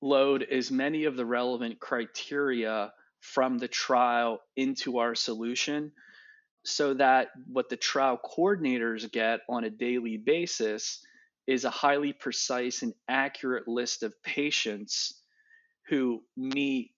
load 0.00 0.42
as 0.42 0.70
many 0.70 1.04
of 1.04 1.16
the 1.16 1.26
relevant 1.26 1.80
criteria 1.80 2.92
from 3.20 3.58
the 3.58 3.68
trial 3.68 4.40
into 4.56 4.98
our 4.98 5.14
solution 5.14 5.92
so 6.64 6.94
that 6.94 7.28
what 7.50 7.68
the 7.68 7.76
trial 7.76 8.18
coordinators 8.18 9.10
get 9.10 9.40
on 9.48 9.64
a 9.64 9.70
daily 9.70 10.16
basis 10.16 11.04
is 11.46 11.64
a 11.64 11.70
highly 11.70 12.12
precise 12.12 12.82
and 12.82 12.94
accurate 13.08 13.66
list 13.66 14.02
of 14.02 14.14
patients 14.22 15.20
who 15.88 16.22
meet 16.36 16.92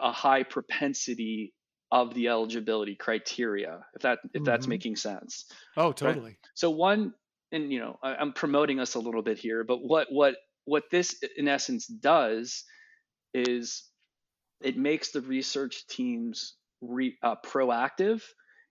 a 0.00 0.12
high 0.12 0.42
propensity 0.42 1.54
of 1.92 2.14
the 2.14 2.28
eligibility 2.28 2.94
criteria 2.94 3.80
if 3.96 4.02
that 4.02 4.20
if 4.32 4.44
that's 4.44 4.64
mm-hmm. 4.64 4.70
making 4.70 4.94
sense 4.94 5.46
oh 5.76 5.90
totally 5.90 6.26
right? 6.26 6.36
so 6.54 6.70
one 6.70 7.12
and 7.52 7.72
you 7.72 7.80
know 7.80 7.98
I, 8.02 8.14
I'm 8.16 8.32
promoting 8.32 8.80
us 8.80 8.94
a 8.94 9.00
little 9.00 9.22
bit 9.22 9.38
here, 9.38 9.64
but 9.64 9.78
what 9.82 10.08
what 10.10 10.36
what 10.64 10.84
this 10.90 11.16
in 11.36 11.48
essence 11.48 11.86
does 11.86 12.64
is 13.34 13.84
it 14.60 14.76
makes 14.76 15.10
the 15.10 15.20
research 15.22 15.86
teams 15.86 16.56
re, 16.80 17.16
uh, 17.22 17.36
proactive 17.44 18.22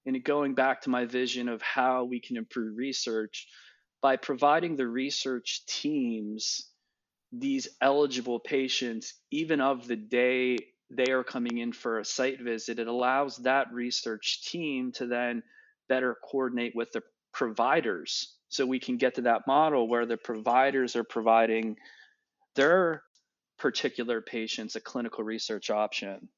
and 0.05 0.23
going 0.23 0.55
back 0.55 0.81
to 0.81 0.89
my 0.89 1.05
vision 1.05 1.49
of 1.49 1.61
how 1.61 2.03
we 2.03 2.19
can 2.19 2.37
improve 2.37 2.77
research 2.77 3.47
by 4.01 4.15
providing 4.15 4.75
the 4.75 4.87
research 4.87 5.65
teams 5.65 6.69
these 7.31 7.67
eligible 7.81 8.39
patients 8.39 9.13
even 9.29 9.61
of 9.61 9.87
the 9.87 9.95
day 9.95 10.57
they 10.89 11.11
are 11.11 11.23
coming 11.23 11.59
in 11.59 11.71
for 11.71 11.99
a 11.99 12.05
site 12.05 12.41
visit 12.41 12.79
it 12.79 12.87
allows 12.87 13.37
that 13.37 13.71
research 13.71 14.49
team 14.49 14.91
to 14.91 15.05
then 15.05 15.43
better 15.89 16.15
coordinate 16.23 16.75
with 16.75 16.91
the 16.93 17.01
providers. 17.33 18.35
So 18.49 18.65
we 18.65 18.79
can 18.79 18.97
get 18.97 19.15
to 19.15 19.21
that 19.21 19.45
model 19.47 19.87
where 19.87 20.05
the 20.05 20.17
providers 20.17 20.95
are 20.95 21.03
providing 21.03 21.75
their 22.55 23.03
particular 23.57 24.21
patients 24.21 24.75
a 24.75 24.79
clinical 24.79 25.23
research 25.23 25.69
option 25.69 26.29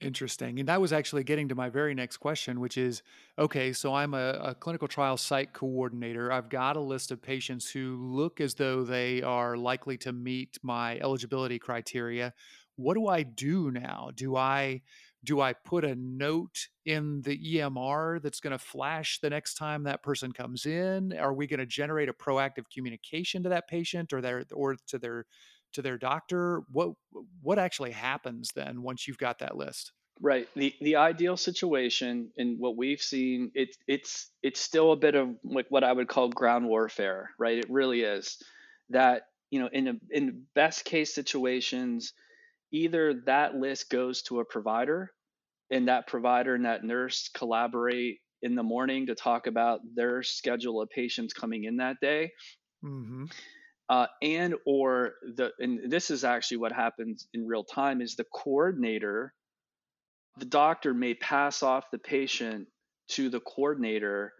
Interesting. 0.00 0.58
And 0.58 0.68
that 0.68 0.80
was 0.80 0.94
actually 0.94 1.24
getting 1.24 1.48
to 1.48 1.54
my 1.54 1.68
very 1.68 1.94
next 1.94 2.16
question, 2.16 2.58
which 2.58 2.78
is 2.78 3.02
okay, 3.38 3.70
so 3.74 3.94
I'm 3.94 4.14
a, 4.14 4.30
a, 4.42 4.54
clinical 4.54 4.88
trial 4.88 5.18
site 5.18 5.52
coordinator. 5.52 6.32
I've 6.32 6.48
got 6.48 6.76
a 6.76 6.80
list 6.80 7.10
of 7.10 7.20
patients 7.20 7.70
who 7.70 7.96
look 8.00 8.40
as 8.40 8.54
though 8.54 8.82
they 8.82 9.20
are 9.20 9.58
likely 9.58 9.98
to 9.98 10.12
meet 10.12 10.58
my 10.62 10.98
eligibility 11.00 11.58
criteria. 11.58 12.32
What 12.76 12.94
do 12.94 13.08
I 13.08 13.24
do 13.24 13.70
now? 13.70 14.10
Do 14.14 14.36
I 14.36 14.80
do 15.22 15.42
I 15.42 15.52
put 15.52 15.84
a 15.84 15.94
note 15.94 16.68
in 16.86 17.20
the 17.20 17.56
EMR 17.56 18.22
that's 18.22 18.40
going 18.40 18.52
to 18.52 18.58
flash 18.58 19.18
the 19.20 19.28
next 19.28 19.54
time 19.54 19.82
that 19.82 20.02
person 20.02 20.32
comes 20.32 20.64
in? 20.64 21.12
Are 21.12 21.34
we 21.34 21.46
going 21.46 21.60
to 21.60 21.66
generate 21.66 22.08
a 22.08 22.14
proactive 22.14 22.64
communication 22.74 23.42
to 23.42 23.50
that 23.50 23.68
patient 23.68 24.14
or 24.14 24.22
their 24.22 24.44
or 24.50 24.76
to 24.86 24.98
their 24.98 25.26
to 25.72 25.82
their 25.82 25.98
doctor? 25.98 26.62
What 26.70 26.90
what 27.42 27.58
actually 27.58 27.92
happens 27.92 28.50
then 28.54 28.82
once 28.82 29.06
you've 29.06 29.18
got 29.18 29.38
that 29.40 29.56
list? 29.56 29.92
Right. 30.20 30.48
The 30.54 30.74
the 30.82 30.96
ideal 30.96 31.36
situation 31.36 32.30
and 32.36 32.58
what 32.58 32.76
we've 32.76 33.00
seen, 33.00 33.50
it's 33.54 33.78
it's 33.88 34.30
it's 34.42 34.60
still 34.60 34.92
a 34.92 34.96
bit 34.96 35.14
of 35.14 35.30
like 35.44 35.66
what 35.70 35.82
I 35.82 35.92
would 35.92 36.08
call 36.08 36.28
ground 36.28 36.68
warfare, 36.68 37.30
right? 37.38 37.56
It 37.56 37.70
really 37.70 38.02
is. 38.02 38.36
That, 38.90 39.22
you 39.50 39.60
know, 39.60 39.68
in 39.72 39.88
a, 39.88 39.94
in 40.10 40.42
best 40.54 40.84
case 40.84 41.14
situations, 41.14 42.12
either 42.70 43.22
that 43.26 43.54
list 43.54 43.88
goes 43.88 44.22
to 44.22 44.40
a 44.40 44.44
provider 44.44 45.10
and 45.70 45.88
that 45.88 46.06
provider 46.06 46.54
and 46.54 46.66
that 46.66 46.84
nurse 46.84 47.30
collaborate 47.32 48.18
in 48.42 48.54
the 48.56 48.62
morning 48.62 49.06
to 49.06 49.14
talk 49.14 49.46
about 49.46 49.80
their 49.94 50.22
schedule 50.22 50.82
of 50.82 50.90
patients 50.90 51.32
coming 51.32 51.64
in 51.64 51.76
that 51.78 51.96
day. 52.00 52.32
Mm-hmm 52.84 53.26
uh, 53.90 54.06
and 54.22 54.54
or 54.64 55.14
the 55.34 55.50
and 55.58 55.90
this 55.90 56.10
is 56.10 56.22
actually 56.22 56.58
what 56.58 56.72
happens 56.72 57.26
in 57.34 57.46
real 57.46 57.64
time 57.64 58.00
is 58.00 58.14
the 58.14 58.24
coordinator 58.32 59.34
the 60.38 60.46
doctor 60.46 60.94
may 60.94 61.12
pass 61.12 61.62
off 61.62 61.90
the 61.90 61.98
patient 61.98 62.68
to 63.08 63.28
the 63.28 63.40
coordinator 63.40 64.32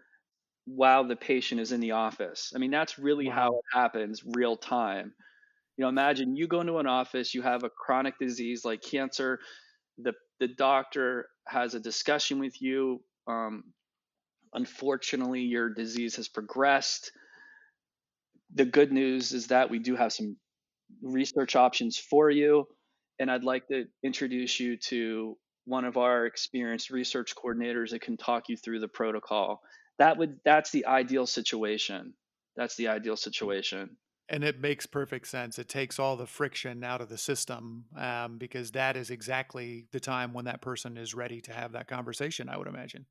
while 0.65 1.03
the 1.03 1.17
patient 1.17 1.59
is 1.59 1.73
in 1.73 1.81
the 1.81 1.91
office 1.91 2.53
i 2.55 2.59
mean 2.59 2.71
that's 2.71 2.97
really 2.97 3.27
wow. 3.27 3.33
how 3.33 3.47
it 3.49 3.77
happens 3.77 4.23
real 4.25 4.55
time 4.55 5.13
you 5.75 5.83
know 5.83 5.89
imagine 5.89 6.37
you 6.37 6.47
go 6.47 6.61
into 6.61 6.77
an 6.77 6.87
office 6.87 7.33
you 7.33 7.41
have 7.41 7.63
a 7.63 7.69
chronic 7.69 8.17
disease 8.19 8.63
like 8.63 8.81
cancer 8.81 9.37
the 9.97 10.13
the 10.39 10.47
doctor 10.47 11.27
has 11.45 11.75
a 11.75 11.79
discussion 11.79 12.39
with 12.39 12.61
you 12.61 13.01
um, 13.27 13.65
unfortunately 14.53 15.41
your 15.41 15.69
disease 15.69 16.15
has 16.15 16.29
progressed 16.29 17.11
the 18.53 18.65
good 18.65 18.91
news 18.91 19.31
is 19.31 19.47
that 19.47 19.69
we 19.69 19.79
do 19.79 19.95
have 19.95 20.13
some 20.13 20.35
research 21.01 21.55
options 21.55 21.97
for 21.97 22.29
you. 22.29 22.67
And 23.19 23.31
I'd 23.31 23.43
like 23.43 23.67
to 23.67 23.85
introduce 24.03 24.59
you 24.59 24.77
to 24.77 25.37
one 25.65 25.85
of 25.85 25.97
our 25.97 26.25
experienced 26.25 26.89
research 26.89 27.35
coordinators 27.35 27.91
that 27.91 28.01
can 28.01 28.17
talk 28.17 28.49
you 28.49 28.57
through 28.57 28.79
the 28.79 28.87
protocol. 28.87 29.61
That 29.99 30.17
would 30.17 30.39
that's 30.43 30.71
the 30.71 30.85
ideal 30.85 31.27
situation. 31.27 32.13
That's 32.55 32.75
the 32.75 32.87
ideal 32.87 33.15
situation. 33.15 33.97
And 34.27 34.43
it 34.43 34.59
makes 34.59 34.85
perfect 34.85 35.27
sense. 35.27 35.59
It 35.59 35.67
takes 35.67 35.99
all 35.99 36.15
the 36.15 36.25
friction 36.25 36.83
out 36.83 37.01
of 37.01 37.09
the 37.09 37.17
system 37.17 37.85
um, 37.97 38.37
because 38.37 38.71
that 38.71 38.95
is 38.95 39.09
exactly 39.09 39.87
the 39.91 39.99
time 39.99 40.33
when 40.33 40.45
that 40.45 40.61
person 40.61 40.97
is 40.97 41.13
ready 41.13 41.41
to 41.41 41.53
have 41.53 41.73
that 41.73 41.87
conversation. 41.87 42.47
I 42.47 42.57
would 42.57 42.67
imagine. 42.67 43.05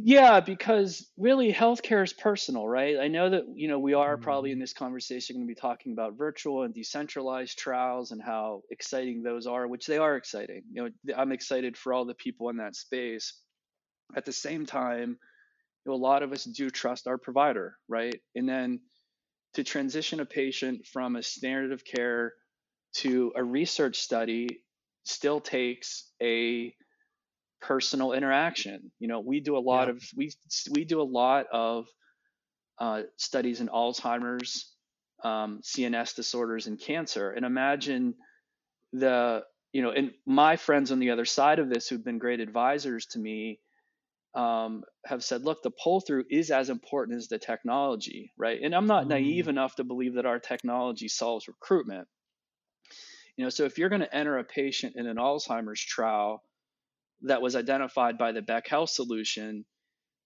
Yeah, 0.00 0.38
because 0.38 1.10
really 1.16 1.52
healthcare 1.52 2.04
is 2.04 2.12
personal, 2.12 2.68
right? 2.68 3.00
I 3.00 3.08
know 3.08 3.30
that, 3.30 3.46
you 3.56 3.66
know, 3.66 3.80
we 3.80 3.94
are 3.94 4.16
probably 4.16 4.52
in 4.52 4.56
mm-hmm. 4.56 4.60
this 4.60 4.72
conversation 4.72 5.34
going 5.34 5.44
to 5.44 5.52
be 5.52 5.60
talking 5.60 5.90
about 5.92 6.16
virtual 6.16 6.62
and 6.62 6.72
decentralized 6.72 7.58
trials 7.58 8.12
and 8.12 8.22
how 8.22 8.62
exciting 8.70 9.24
those 9.24 9.48
are, 9.48 9.66
which 9.66 9.86
they 9.86 9.98
are 9.98 10.14
exciting. 10.14 10.62
You 10.70 10.84
know, 10.84 11.14
I'm 11.16 11.32
excited 11.32 11.76
for 11.76 11.92
all 11.92 12.04
the 12.04 12.14
people 12.14 12.48
in 12.48 12.58
that 12.58 12.76
space. 12.76 13.34
At 14.14 14.24
the 14.24 14.32
same 14.32 14.66
time, 14.66 15.18
you 15.84 15.90
know, 15.90 15.94
a 15.94 15.98
lot 15.98 16.22
of 16.22 16.30
us 16.30 16.44
do 16.44 16.70
trust 16.70 17.08
our 17.08 17.18
provider, 17.18 17.76
right? 17.88 18.20
And 18.36 18.48
then 18.48 18.78
to 19.54 19.64
transition 19.64 20.20
a 20.20 20.24
patient 20.24 20.86
from 20.86 21.16
a 21.16 21.24
standard 21.24 21.72
of 21.72 21.84
care 21.84 22.34
to 22.98 23.32
a 23.34 23.42
research 23.42 23.98
study 23.98 24.62
still 25.02 25.40
takes 25.40 26.08
a 26.22 26.72
personal 27.60 28.12
interaction. 28.12 28.90
You 28.98 29.08
know, 29.08 29.20
we 29.20 29.40
do 29.40 29.56
a 29.56 29.60
lot 29.60 29.88
yeah. 29.88 29.94
of 29.94 30.02
we 30.16 30.32
we 30.70 30.84
do 30.84 31.00
a 31.00 31.04
lot 31.04 31.46
of 31.52 31.86
uh, 32.78 33.02
studies 33.16 33.60
in 33.60 33.68
Alzheimer's, 33.68 34.72
um, 35.24 35.60
CNS 35.62 36.14
disorders, 36.14 36.66
and 36.66 36.78
cancer. 36.78 37.30
And 37.30 37.44
imagine 37.44 38.14
the 38.92 39.44
you 39.72 39.82
know, 39.82 39.90
and 39.90 40.12
my 40.24 40.56
friends 40.56 40.92
on 40.92 40.98
the 40.98 41.10
other 41.10 41.26
side 41.26 41.58
of 41.58 41.68
this 41.68 41.88
who've 41.88 42.04
been 42.04 42.18
great 42.18 42.40
advisors 42.40 43.06
to 43.06 43.18
me 43.18 43.60
um, 44.34 44.84
have 45.04 45.24
said, 45.24 45.44
look, 45.44 45.62
the 45.62 45.70
pull 45.70 46.00
through 46.00 46.24
is 46.30 46.50
as 46.50 46.70
important 46.70 47.18
as 47.18 47.28
the 47.28 47.38
technology, 47.38 48.32
right? 48.36 48.60
And 48.62 48.74
I'm 48.74 48.86
not 48.86 49.04
mm. 49.04 49.08
naive 49.08 49.48
enough 49.48 49.74
to 49.76 49.84
believe 49.84 50.14
that 50.14 50.26
our 50.26 50.38
technology 50.38 51.08
solves 51.08 51.48
recruitment. 51.48 52.08
You 53.36 53.44
know, 53.44 53.50
so 53.50 53.64
if 53.64 53.78
you're 53.78 53.88
going 53.88 54.00
to 54.00 54.14
enter 54.14 54.38
a 54.38 54.44
patient 54.44 54.96
in 54.96 55.06
an 55.06 55.16
Alzheimer's 55.16 55.80
trial 55.80 56.42
that 57.22 57.42
was 57.42 57.56
identified 57.56 58.18
by 58.18 58.32
the 58.32 58.42
BEKhealth 58.42 58.90
solution, 58.90 59.64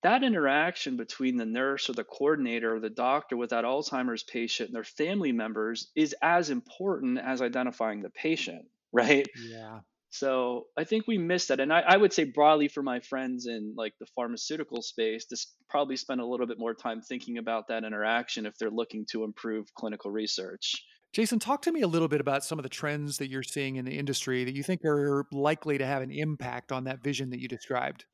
that 0.02 0.24
interaction 0.24 0.96
between 0.96 1.36
the 1.36 1.46
nurse 1.46 1.88
or 1.88 1.92
the 1.92 2.04
coordinator 2.04 2.74
or 2.74 2.80
the 2.80 2.90
doctor 2.90 3.36
with 3.36 3.50
that 3.50 3.64
Alzheimer's 3.64 4.24
patient 4.24 4.68
and 4.68 4.76
their 4.76 4.84
family 4.84 5.32
members 5.32 5.90
is 5.94 6.14
as 6.20 6.50
important 6.50 7.18
as 7.18 7.40
identifying 7.40 8.02
the 8.02 8.10
patient, 8.10 8.66
right? 8.92 9.26
Yeah. 9.36 9.80
So 10.10 10.66
I 10.76 10.84
think 10.84 11.06
we 11.06 11.16
missed 11.16 11.48
that. 11.48 11.60
And 11.60 11.72
I, 11.72 11.80
I 11.80 11.96
would 11.96 12.12
say 12.12 12.24
broadly 12.24 12.68
for 12.68 12.82
my 12.82 13.00
friends 13.00 13.46
in 13.46 13.74
like 13.76 13.94
the 13.98 14.06
pharmaceutical 14.14 14.82
space, 14.82 15.24
to 15.26 15.36
probably 15.70 15.96
spend 15.96 16.20
a 16.20 16.26
little 16.26 16.46
bit 16.46 16.58
more 16.58 16.74
time 16.74 17.00
thinking 17.00 17.38
about 17.38 17.68
that 17.68 17.84
interaction 17.84 18.44
if 18.44 18.58
they're 18.58 18.70
looking 18.70 19.06
to 19.12 19.24
improve 19.24 19.72
clinical 19.74 20.10
research. 20.10 20.84
Jason, 21.12 21.38
talk 21.38 21.62
to 21.62 21.72
me 21.72 21.82
a 21.82 21.86
little 21.86 22.08
bit 22.08 22.20
about 22.20 22.42
some 22.42 22.58
of 22.58 22.62
the 22.62 22.68
trends 22.68 23.18
that 23.18 23.28
you're 23.28 23.42
seeing 23.42 23.76
in 23.76 23.84
the 23.84 23.98
industry 23.98 24.44
that 24.44 24.54
you 24.54 24.62
think 24.62 24.84
are 24.84 25.26
likely 25.30 25.76
to 25.78 25.86
have 25.86 26.02
an 26.02 26.10
impact 26.10 26.72
on 26.72 26.84
that 26.84 27.02
vision 27.02 27.30
that 27.30 27.40
you 27.40 27.48
described. 27.48 28.06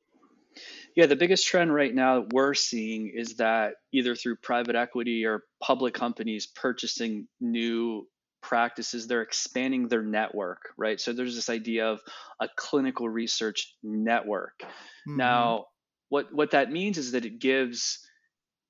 Yeah, 0.95 1.05
the 1.05 1.15
biggest 1.15 1.47
trend 1.47 1.73
right 1.73 1.93
now 1.93 2.21
that 2.21 2.33
we're 2.33 2.53
seeing 2.53 3.11
is 3.15 3.35
that 3.35 3.75
either 3.93 4.15
through 4.15 4.37
private 4.37 4.75
equity 4.75 5.25
or 5.25 5.43
public 5.61 5.93
companies 5.93 6.47
purchasing 6.47 7.27
new 7.39 8.05
practices, 8.41 9.07
they're 9.07 9.21
expanding 9.21 9.87
their 9.87 10.01
network, 10.01 10.59
right? 10.77 10.99
So 10.99 11.13
there's 11.13 11.35
this 11.35 11.49
idea 11.49 11.87
of 11.87 12.01
a 12.41 12.49
clinical 12.57 13.07
research 13.07 13.75
network. 13.83 14.59
Mm-hmm. 14.59 15.17
Now, 15.17 15.65
what 16.09 16.33
what 16.33 16.51
that 16.51 16.71
means 16.71 16.97
is 16.97 17.11
that 17.11 17.25
it 17.25 17.39
gives 17.39 17.99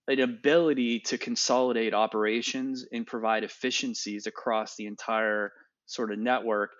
an 0.10 0.19
ability 0.19 1.02
to 1.02 1.17
consolidate 1.19 1.93
operations 1.93 2.84
and 2.91 3.06
provide 3.06 3.43
efficiencies 3.43 4.26
across 4.26 4.76
the 4.76 4.88
entire 4.88 5.52
sort 5.86 6.12
of 6.12 6.17
network. 6.17 6.72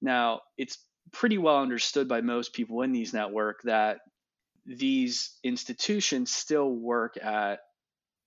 Now, 0.00 0.40
it's 0.56 0.78
pretty 1.12 1.36
well 1.36 1.58
understood 1.58 2.08
by 2.08 2.22
most 2.22 2.54
people 2.54 2.80
in 2.82 2.92
these 2.92 3.12
network 3.12 3.60
that 3.64 3.98
these 4.64 5.36
institutions 5.44 6.32
still 6.32 6.70
work 6.70 7.16
at 7.22 7.60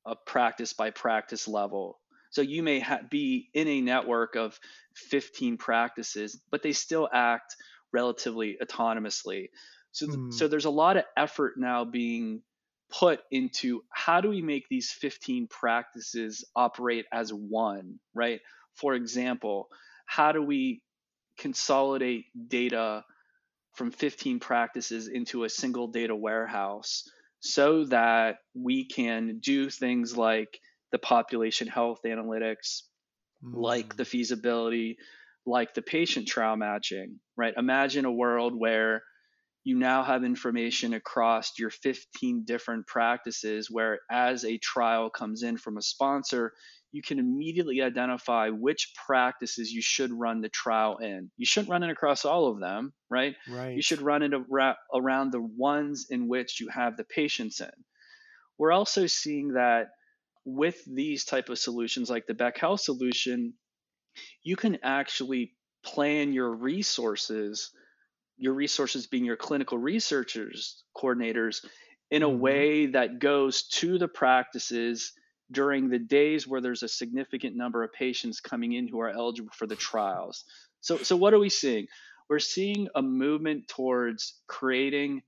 a 0.05 0.15
practice 0.15 0.73
by 0.73 0.91
practice 0.91 1.47
level. 1.47 1.99
So 2.29 2.41
you 2.41 2.61
may 2.61 2.79
ha- 2.79 3.01
be 3.09 3.49
in 3.53 3.67
a 3.67 3.81
network 3.81 4.35
of 4.35 4.59
15 4.95 5.57
practices, 5.57 6.39
but 6.51 6.61
they 6.61 6.71
still 6.71 7.09
act 7.11 7.55
relatively 7.91 8.57
autonomously. 8.61 9.49
So, 9.91 10.05
th- 10.05 10.17
mm. 10.17 10.33
so 10.33 10.47
there's 10.47 10.65
a 10.65 10.69
lot 10.69 10.97
of 10.97 11.03
effort 11.17 11.55
now 11.57 11.83
being 11.83 12.41
put 12.91 13.21
into 13.31 13.81
how 13.89 14.21
do 14.21 14.29
we 14.29 14.41
make 14.41 14.67
these 14.69 14.91
15 14.91 15.47
practices 15.47 16.43
operate 16.55 17.05
as 17.11 17.31
one, 17.31 17.99
right? 18.13 18.41
For 18.75 18.93
example, 18.93 19.69
how 20.05 20.31
do 20.31 20.41
we 20.41 20.81
consolidate 21.37 22.25
data 22.47 23.03
from 23.73 23.91
15 23.91 24.39
practices 24.39 25.07
into 25.07 25.43
a 25.43 25.49
single 25.49 25.87
data 25.87 26.15
warehouse 26.15 27.09
so 27.39 27.85
that 27.85 28.37
we 28.53 28.85
can 28.85 29.39
do 29.39 29.69
things 29.69 30.15
like 30.15 30.59
the 30.91 30.99
population 30.99 31.67
health 31.67 31.99
analytics, 32.05 32.83
mm. 33.43 33.53
like 33.53 33.95
the 33.95 34.05
feasibility, 34.05 34.97
like 35.45 35.73
the 35.73 35.81
patient 35.81 36.27
trial 36.27 36.57
matching, 36.57 37.19
right? 37.37 37.53
Imagine 37.57 38.05
a 38.05 38.11
world 38.11 38.53
where 38.55 39.01
you 39.63 39.77
now 39.77 40.03
have 40.03 40.23
information 40.23 40.93
across 40.93 41.57
your 41.59 41.69
15 41.69 42.43
different 42.45 42.87
practices 42.87 43.69
where 43.69 43.99
as 44.09 44.43
a 44.43 44.57
trial 44.57 45.09
comes 45.09 45.43
in 45.43 45.57
from 45.57 45.77
a 45.77 45.81
sponsor 45.81 46.53
you 46.91 47.01
can 47.01 47.19
immediately 47.19 47.81
identify 47.81 48.49
which 48.49 48.93
practices 49.07 49.71
you 49.71 49.81
should 49.81 50.11
run 50.11 50.41
the 50.41 50.49
trial 50.49 50.97
in. 50.97 51.31
You 51.37 51.45
shouldn't 51.45 51.71
run 51.71 51.83
it 51.83 51.89
across 51.89 52.25
all 52.25 52.47
of 52.47 52.59
them, 52.59 52.93
right? 53.09 53.35
Right. 53.49 53.75
You 53.75 53.81
should 53.81 54.01
run 54.01 54.23
it 54.23 54.33
around 54.93 55.31
the 55.31 55.41
ones 55.41 56.07
in 56.09 56.27
which 56.27 56.59
you 56.59 56.67
have 56.67 56.97
the 56.97 57.05
patients 57.05 57.61
in. 57.61 57.71
We're 58.57 58.73
also 58.73 59.07
seeing 59.07 59.53
that 59.53 59.87
with 60.43 60.83
these 60.85 61.23
type 61.23 61.49
of 61.49 61.59
solutions 61.59 62.09
like 62.09 62.25
the 62.27 62.33
BEKhealth 62.33 62.81
solution, 62.81 63.53
you 64.43 64.57
can 64.57 64.79
actually 64.83 65.53
plan 65.83 66.33
your 66.33 66.51
resources, 66.51 67.71
your 68.41 68.55
resources 68.55 69.05
being 69.05 69.23
your 69.23 69.37
clinical 69.37 69.77
researchers, 69.77 70.83
coordinators, 70.97 71.63
in 72.09 72.23
a 72.23 72.27
mm-hmm. 72.27 72.39
way 72.39 72.85
that 72.87 73.19
goes 73.19 73.67
to 73.67 73.99
the 73.99 74.07
practices 74.07 75.13
during 75.51 75.89
the 75.89 75.99
days 75.99 76.47
where 76.47 76.59
there's 76.59 76.81
a 76.81 76.87
significant 76.87 77.55
number 77.55 77.83
of 77.83 77.93
patients 77.93 78.39
coming 78.39 78.73
in 78.73 78.87
who 78.87 78.99
are 78.99 79.09
eligible 79.09 79.51
for 79.55 79.67
the 79.67 79.75
trials. 79.75 80.43
So, 80.79 80.97
so 80.97 81.15
what 81.15 81.35
are 81.35 81.39
we 81.39 81.49
seeing? 81.49 81.85
We're 82.29 82.39
seeing 82.39 82.87
a 82.95 83.01
movement 83.03 83.67
towards 83.67 84.41
creating 84.47 85.21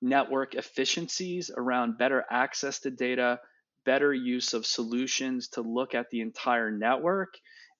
network 0.00 0.54
efficiencies 0.54 1.50
around 1.54 1.98
better 1.98 2.24
access 2.30 2.80
to 2.80 2.90
data, 2.90 3.38
better 3.84 4.14
use 4.14 4.54
of 4.54 4.64
solutions 4.64 5.48
to 5.48 5.60
look 5.60 5.94
at 5.94 6.08
the 6.10 6.20
entire 6.20 6.70
network, 6.70 7.34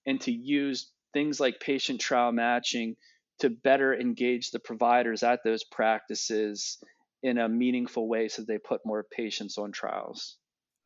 and 0.05 0.21
to 0.21 0.33
use 0.33 0.93
things 1.15 1.41
like 1.41 1.61
patient 1.61 1.99
trial 1.99 2.33
matching 2.33 2.97
to 3.41 3.51
better 3.51 3.95
engage 3.95 4.51
the 4.51 4.61
providers 4.61 5.23
at 5.23 5.41
those 5.45 5.65
practices 5.65 6.79
in 7.23 7.39
a 7.39 7.49
meaningful 7.49 8.09
way 8.09 8.29
so 8.29 8.43
they 8.43 8.59
put 8.59 8.81
more 8.85 9.05
patients 9.11 9.59
on 9.59 9.73
trials. 9.73 10.39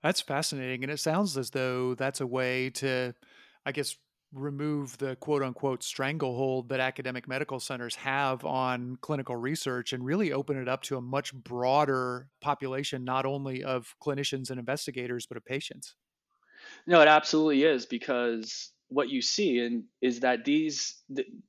That's 0.03 0.21
fascinating. 0.21 0.83
And 0.83 0.91
it 0.91 0.99
sounds 0.99 1.37
as 1.37 1.51
though 1.51 1.95
that's 1.95 2.21
a 2.21 2.27
way 2.27 2.71
to, 2.71 3.15
I 3.67 3.73
guess, 3.73 3.97
remove 4.33 4.97
the 4.99 5.17
quote 5.17 5.43
unquote 5.43 5.83
stranglehold 5.83 6.69
that 6.69 6.81
academic 6.81 7.27
medical 7.27 7.59
centers 7.59 7.97
have 7.97 8.45
on 8.45 8.97
clinical 9.01 9.37
research 9.37 9.93
and 9.93 10.05
really 10.05 10.33
open 10.33 10.57
it 10.57 10.69
up 10.69 10.83
to 10.83 10.97
a 10.97 11.01
much 11.01 11.35
broader 11.35 12.29
population, 12.41 13.05
not 13.05 13.27
only 13.27 13.63
of 13.65 13.95
clinicians 14.03 14.51
and 14.51 14.59
investigators, 14.59 15.27
but 15.27 15.37
of 15.37 15.45
patients. 15.45 15.95
No, 16.87 17.01
it 17.01 17.09
absolutely 17.09 17.65
is 17.65 17.87
because 17.87 18.73
what 18.91 19.09
you 19.09 19.23
see 19.23 19.61
and 19.61 19.85
is 20.03 20.21
that 20.21 20.45
these 20.45 21.01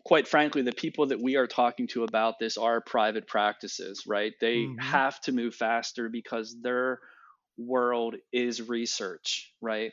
quite 0.05 0.27
frankly 0.27 0.61
the 0.61 0.71
people 0.71 1.07
that 1.07 1.19
we 1.19 1.35
are 1.35 1.47
talking 1.47 1.87
to 1.87 2.03
about 2.03 2.37
this 2.39 2.55
are 2.57 2.79
private 2.81 3.27
practices 3.27 4.03
right 4.05 4.33
they 4.39 4.59
mm-hmm. 4.59 4.77
have 4.79 5.19
to 5.19 5.31
move 5.31 5.55
faster 5.55 6.07
because 6.07 6.55
they're 6.61 6.99
world 7.57 8.15
is 8.31 8.67
research, 8.67 9.51
right? 9.61 9.91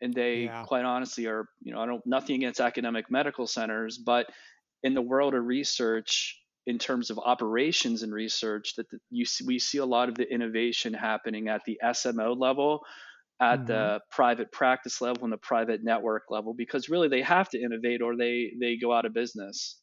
And 0.00 0.14
they 0.14 0.44
yeah. 0.44 0.64
quite 0.64 0.84
honestly 0.84 1.26
are, 1.26 1.48
you 1.62 1.72
know, 1.72 1.80
I 1.80 1.86
don't 1.86 2.04
nothing 2.06 2.36
against 2.36 2.60
academic 2.60 3.10
medical 3.10 3.46
centers, 3.46 3.98
but 3.98 4.26
in 4.82 4.94
the 4.94 5.02
world 5.02 5.34
of 5.34 5.44
research, 5.44 6.38
in 6.66 6.78
terms 6.78 7.10
of 7.10 7.18
operations 7.18 8.02
and 8.02 8.12
research, 8.12 8.74
that 8.76 8.88
the, 8.90 8.98
you 9.10 9.24
see, 9.24 9.44
we 9.44 9.58
see 9.58 9.78
a 9.78 9.84
lot 9.84 10.08
of 10.08 10.14
the 10.14 10.30
innovation 10.32 10.94
happening 10.94 11.48
at 11.48 11.64
the 11.64 11.78
SMO 11.82 12.38
level, 12.38 12.80
at 13.40 13.60
mm-hmm. 13.60 13.66
the 13.66 14.00
private 14.10 14.52
practice 14.52 15.00
level, 15.00 15.24
and 15.24 15.32
the 15.32 15.38
private 15.38 15.82
network 15.82 16.24
level, 16.30 16.54
because 16.54 16.88
really 16.88 17.08
they 17.08 17.22
have 17.22 17.48
to 17.50 17.60
innovate 17.60 18.02
or 18.02 18.16
they 18.16 18.52
they 18.60 18.76
go 18.76 18.92
out 18.92 19.06
of 19.06 19.14
business. 19.14 19.78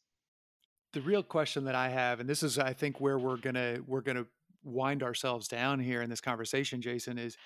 The 0.92 1.00
real 1.02 1.22
question 1.22 1.64
that 1.64 1.74
I 1.74 1.90
have, 1.90 2.20
and 2.20 2.28
this 2.28 2.42
is, 2.42 2.58
I 2.58 2.72
think, 2.72 3.00
where 3.00 3.18
we're 3.18 3.36
gonna 3.36 3.78
we're 3.86 4.00
gonna 4.00 4.26
wind 4.64 5.02
ourselves 5.02 5.48
down 5.48 5.80
here 5.80 6.02
in 6.02 6.10
this 6.10 6.20
conversation, 6.20 6.80
Jason, 6.80 7.18
is 7.18 7.36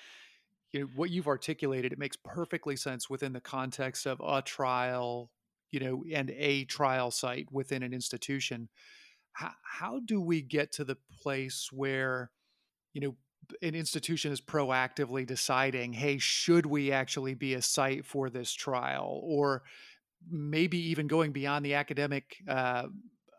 you 0.73 0.81
know 0.81 0.89
what 0.95 1.11
you've 1.11 1.29
articulated. 1.29 1.93
It 1.93 1.99
makes 1.99 2.17
perfectly 2.17 2.77
sense 2.77 3.11
within 3.11 3.33
the 3.33 3.41
context 3.41 4.07
of 4.07 4.21
a 4.25 4.43
trial, 4.43 5.31
you 5.71 5.81
know, 5.81 6.05
and 6.13 6.31
a 6.31 6.65
trial 6.65 7.11
site 7.11 7.47
within 7.51 7.83
an 7.83 7.93
institution. 7.93 8.69
How, 9.33 9.53
how 9.63 10.01
do 10.05 10.21
we 10.21 10.43
get 10.43 10.73
to 10.73 10.85
the 10.85 10.97
place 11.21 11.69
where, 11.73 12.31
you 12.93 13.01
know, 13.01 13.17
an 13.61 13.75
institution 13.75 14.33
is 14.33 14.41
proactively 14.41 15.27
deciding, 15.27 15.93
hey, 15.93 16.19
should 16.19 16.67
we 16.67 16.93
actually 16.93 17.35
be 17.35 17.55
a 17.55 17.63
site 17.63 18.05
for 18.05 18.31
this 18.31 18.53
trial, 18.53 19.21
or 19.25 19.63
maybe 20.31 20.79
even 20.79 21.07
going 21.07 21.33
beyond 21.33 21.65
the 21.65 21.75
academic 21.75 22.37
uh, 22.49 22.87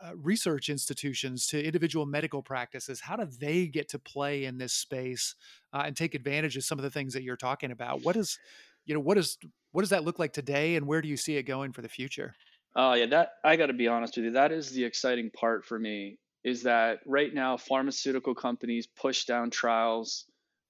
uh, 0.04 0.12
research 0.18 0.70
institutions 0.70 1.48
to 1.48 1.64
individual 1.64 2.06
medical 2.06 2.42
practices 2.42 3.00
how 3.00 3.16
do 3.16 3.26
they 3.40 3.68
get 3.68 3.88
to 3.88 3.98
play 3.98 4.44
in 4.44 4.58
this 4.58 4.74
space 4.74 5.34
uh, 5.72 5.84
and 5.86 5.96
take 5.96 6.14
advantage 6.14 6.58
of 6.58 6.64
some 6.66 6.78
of 6.78 6.84
the 6.84 6.90
things 6.90 7.14
that 7.14 7.24
you're 7.24 7.38
talking 7.38 7.72
about? 7.72 8.04
What 8.04 8.18
is 8.18 8.38
you 8.86 8.94
know 8.94 9.00
what 9.00 9.18
is 9.18 9.38
what 9.72 9.82
does 9.82 9.92
that 9.92 10.04
look 10.04 10.20
like 10.20 10.34
today 10.34 10.76
and 10.76 10.86
where 10.86 11.02
do 11.02 11.08
you 11.08 11.16
see 11.16 11.38
it 11.38 11.44
going 11.44 11.72
for 11.72 11.82
the 11.82 11.90
future? 11.90 12.36
Oh 12.76 12.94
yeah 12.94 13.06
that 13.06 13.34
i 13.44 13.56
got 13.56 13.68
to 13.68 13.74
be 13.74 13.88
honest 13.88 14.18
with 14.18 14.26
you 14.26 14.32
that 14.32 14.52
is 14.52 14.72
the 14.72 14.84
exciting 14.84 15.30
part 15.32 15.64
for 15.64 15.80
me 15.80 16.18
is 16.44 16.64
that 16.64 17.00
right 17.06 17.34
now 17.34 17.58
pharmaceutical 17.58 18.36
companies 18.36 18.88
push 18.88 19.26
down 19.26 19.50
trials 19.50 20.26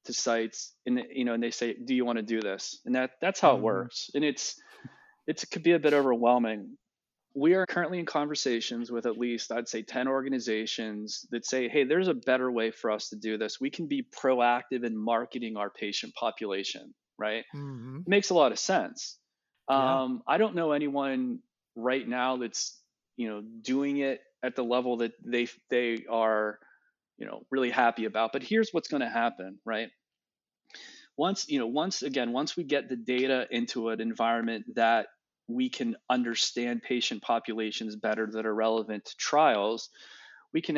to 0.05 0.13
sites 0.13 0.73
and 0.85 1.01
you 1.11 1.25
know 1.25 1.33
and 1.33 1.43
they 1.43 1.51
say 1.51 1.73
do 1.73 1.95
you 1.95 2.05
want 2.05 2.17
to 2.17 2.23
do 2.23 2.41
this 2.41 2.79
and 2.85 2.95
that 2.95 3.11
that's 3.21 3.39
how 3.39 3.49
mm-hmm. 3.49 3.59
it 3.59 3.63
works 3.63 4.09
and 4.13 4.23
it's 4.23 4.59
it's 5.27 5.43
it 5.43 5.49
could 5.49 5.63
be 5.63 5.71
a 5.71 5.79
bit 5.79 5.93
overwhelming 5.93 6.77
we 7.35 7.55
are 7.55 7.65
currently 7.65 7.99
in 7.99 8.05
conversations 8.05 8.91
with 8.91 9.05
at 9.05 9.17
least 9.17 9.51
i'd 9.51 9.67
say 9.67 9.81
10 9.81 10.07
organizations 10.07 11.25
that 11.31 11.45
say 11.45 11.69
hey 11.69 11.85
there's 11.85 12.09
a 12.09 12.13
better 12.13 12.51
way 12.51 12.69
for 12.69 12.91
us 12.91 13.09
to 13.09 13.15
do 13.15 13.37
this 13.37 13.61
we 13.61 13.69
can 13.69 13.87
be 13.87 14.05
proactive 14.21 14.83
in 14.83 14.97
marketing 14.97 15.55
our 15.55 15.69
patient 15.69 16.13
population 16.15 16.93
right 17.17 17.45
mm-hmm. 17.55 17.99
it 17.99 18.07
makes 18.07 18.29
a 18.29 18.33
lot 18.33 18.51
of 18.51 18.59
sense 18.59 19.17
yeah. 19.69 20.01
um, 20.01 20.21
i 20.27 20.37
don't 20.37 20.55
know 20.55 20.73
anyone 20.73 21.39
right 21.77 22.07
now 22.07 22.35
that's 22.35 22.77
you 23.15 23.29
know 23.29 23.41
doing 23.61 23.97
it 23.97 24.19
at 24.43 24.55
the 24.55 24.63
level 24.63 24.97
that 24.97 25.13
they 25.23 25.47
they 25.69 26.05
are 26.09 26.59
you 27.17 27.25
know 27.25 27.45
really 27.49 27.69
happy 27.69 28.05
about. 28.05 28.33
But 28.33 28.43
here's 28.43 28.69
what's 28.71 28.89
going 28.89 29.01
to 29.01 29.09
happen 29.09 29.59
right? 29.65 29.89
Once 31.17 31.47
you 31.47 31.59
know 31.59 31.67
once 31.67 32.03
again 32.03 32.31
once 32.31 32.57
we 32.57 32.63
get 32.63 32.89
the 32.89 32.95
data 32.95 33.47
into 33.49 33.89
an 33.89 34.01
environment 34.01 34.65
that 34.75 35.07
we 35.47 35.69
can 35.69 35.95
understand 36.09 36.81
patient 36.81 37.21
populations 37.21 37.95
better 37.95 38.27
that 38.31 38.45
are 38.45 38.55
relevant 38.55 39.05
to 39.05 39.15
trials, 39.17 39.89
we 40.53 40.61
can 40.61 40.77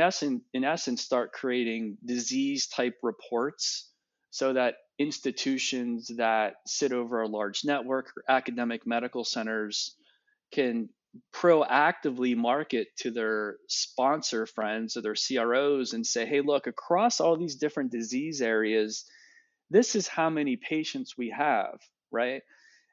in 0.53 0.63
essence 0.63 1.01
start 1.01 1.33
creating 1.33 1.97
disease 2.05 2.67
type 2.67 2.95
reports 3.03 3.89
so 4.31 4.53
that 4.53 4.75
institutions 4.97 6.11
that 6.17 6.55
sit 6.65 6.91
over 6.91 7.21
a 7.21 7.27
large 7.27 7.63
network 7.63 8.07
or 8.17 8.23
academic 8.27 8.87
medical 8.87 9.23
centers 9.23 9.95
can 10.51 10.89
proactively 11.33 12.35
market 12.35 12.87
to 12.97 13.11
their 13.11 13.57
sponsor 13.67 14.45
friends 14.45 14.97
or 14.97 15.01
their 15.01 15.15
CROs 15.15 15.93
and 15.93 16.05
say, 16.05 16.25
hey, 16.25 16.41
look, 16.41 16.67
across 16.67 17.19
all 17.19 17.37
these 17.37 17.55
different 17.55 17.91
disease 17.91 18.41
areas, 18.41 19.05
this 19.69 19.95
is 19.95 20.07
how 20.07 20.29
many 20.29 20.57
patients 20.57 21.17
we 21.17 21.29
have, 21.29 21.79
right? 22.11 22.41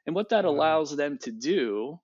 And 0.05 0.15
what 0.15 0.29
that 0.29 0.45
mm-hmm. 0.45 0.55
allows 0.55 0.95
them 0.95 1.17
to 1.23 1.31
do, 1.31 1.99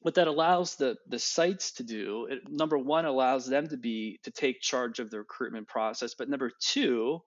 what 0.00 0.14
that 0.14 0.28
allows 0.28 0.76
the 0.76 0.96
the 1.08 1.18
sites 1.18 1.72
to 1.72 1.82
do, 1.82 2.26
it, 2.30 2.40
number 2.48 2.78
one 2.78 3.04
allows 3.04 3.46
them 3.46 3.68
to 3.68 3.76
be 3.76 4.18
to 4.24 4.30
take 4.30 4.60
charge 4.60 4.98
of 4.98 5.10
the 5.10 5.18
recruitment 5.18 5.68
process, 5.68 6.14
but 6.18 6.28
number 6.28 6.50
two, 6.60 7.20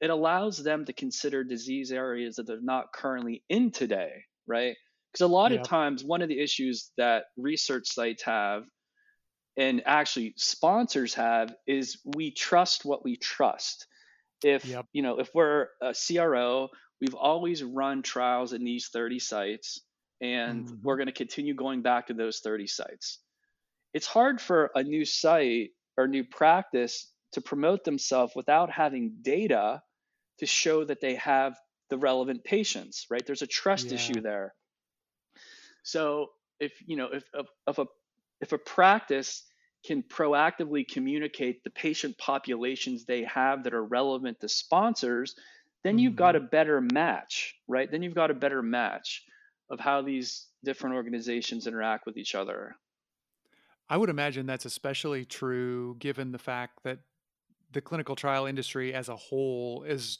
it 0.00 0.10
allows 0.10 0.58
them 0.58 0.84
to 0.86 0.92
consider 0.92 1.44
disease 1.44 1.92
areas 1.92 2.36
that 2.36 2.46
they're 2.46 2.60
not 2.60 2.92
currently 2.92 3.42
in 3.48 3.70
today, 3.70 4.24
right? 4.46 4.76
Because 5.12 5.24
a 5.24 5.28
lot 5.28 5.52
of 5.52 5.62
times, 5.62 6.04
one 6.04 6.22
of 6.22 6.28
the 6.28 6.38
issues 6.38 6.92
that 6.96 7.24
research 7.36 7.88
sites 7.88 8.22
have 8.22 8.62
and 9.56 9.82
actually 9.84 10.34
sponsors 10.36 11.14
have 11.14 11.52
is 11.66 11.98
we 12.04 12.30
trust 12.30 12.84
what 12.84 13.04
we 13.04 13.16
trust. 13.16 13.86
If 14.44 14.64
yep. 14.64 14.86
you 14.92 15.02
know, 15.02 15.18
if 15.18 15.28
we're 15.34 15.68
a 15.82 15.94
CRO, 15.94 16.68
we've 17.00 17.14
always 17.14 17.62
run 17.62 18.02
trials 18.02 18.52
in 18.52 18.64
these 18.64 18.88
30 18.88 19.18
sites 19.18 19.80
and 20.20 20.66
mm-hmm. 20.66 20.76
we're 20.82 20.96
going 20.96 21.06
to 21.06 21.12
continue 21.12 21.54
going 21.54 21.82
back 21.82 22.08
to 22.08 22.14
those 22.14 22.40
30 22.40 22.66
sites 22.66 23.18
it's 23.92 24.06
hard 24.06 24.40
for 24.40 24.70
a 24.74 24.82
new 24.82 25.04
site 25.04 25.70
or 25.96 26.06
new 26.06 26.24
practice 26.24 27.10
to 27.32 27.40
promote 27.40 27.84
themselves 27.84 28.32
without 28.36 28.70
having 28.70 29.16
data 29.22 29.82
to 30.38 30.46
show 30.46 30.84
that 30.84 31.00
they 31.00 31.14
have 31.14 31.56
the 31.88 31.98
relevant 31.98 32.44
patients 32.44 33.06
right 33.10 33.26
there's 33.26 33.42
a 33.42 33.46
trust 33.46 33.86
yeah. 33.86 33.94
issue 33.94 34.20
there 34.20 34.54
so 35.90 36.30
if 36.58 36.72
you 36.86 36.96
know 36.96 37.08
if, 37.12 37.24
if, 37.34 37.46
if 37.66 37.78
a 37.78 37.86
if 38.40 38.52
a 38.52 38.58
practice 38.58 39.44
can 39.84 40.02
proactively 40.02 40.86
communicate 40.86 41.64
the 41.64 41.70
patient 41.70 42.16
populations 42.18 43.04
they 43.04 43.24
have 43.24 43.64
that 43.64 43.72
are 43.72 43.84
relevant 43.84 44.38
to 44.40 44.48
sponsors, 44.48 45.34
then 45.84 45.98
you've 45.98 46.16
got 46.16 46.34
mm-hmm. 46.34 46.44
a 46.44 46.48
better 46.48 46.80
match, 46.82 47.54
right? 47.66 47.90
Then 47.90 48.02
you've 48.02 48.14
got 48.14 48.30
a 48.30 48.34
better 48.34 48.62
match 48.62 49.24
of 49.70 49.80
how 49.80 50.02
these 50.02 50.48
different 50.64 50.96
organizations 50.96 51.66
interact 51.66 52.04
with 52.04 52.18
each 52.18 52.34
other. 52.34 52.76
I 53.88 53.96
would 53.96 54.10
imagine 54.10 54.44
that's 54.46 54.66
especially 54.66 55.24
true 55.24 55.96
given 55.98 56.30
the 56.30 56.38
fact 56.38 56.80
that 56.84 56.98
the 57.72 57.80
clinical 57.80 58.16
trial 58.16 58.46
industry 58.46 58.92
as 58.92 59.08
a 59.08 59.16
whole 59.16 59.84
is 59.84 60.18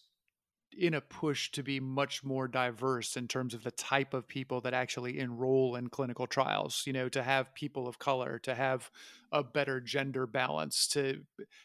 in 0.76 0.94
a 0.94 1.00
push 1.00 1.50
to 1.50 1.62
be 1.62 1.80
much 1.80 2.22
more 2.24 2.48
diverse 2.48 3.16
in 3.16 3.28
terms 3.28 3.54
of 3.54 3.64
the 3.64 3.70
type 3.72 4.14
of 4.14 4.28
people 4.28 4.61
that 4.61 4.74
actually 4.74 5.18
enroll 5.18 5.76
in 5.76 5.88
clinical 5.88 6.26
trials 6.26 6.85
you 6.87 6.92
know 6.92 7.09
to 7.09 7.22
have 7.22 7.54
people 7.54 7.88
of 7.88 7.98
color 7.98 8.38
to 8.38 8.54
have 8.54 8.90
a 9.33 9.42
better 9.42 9.80
gender 9.80 10.26
balance 10.26 10.87
to 10.87 11.20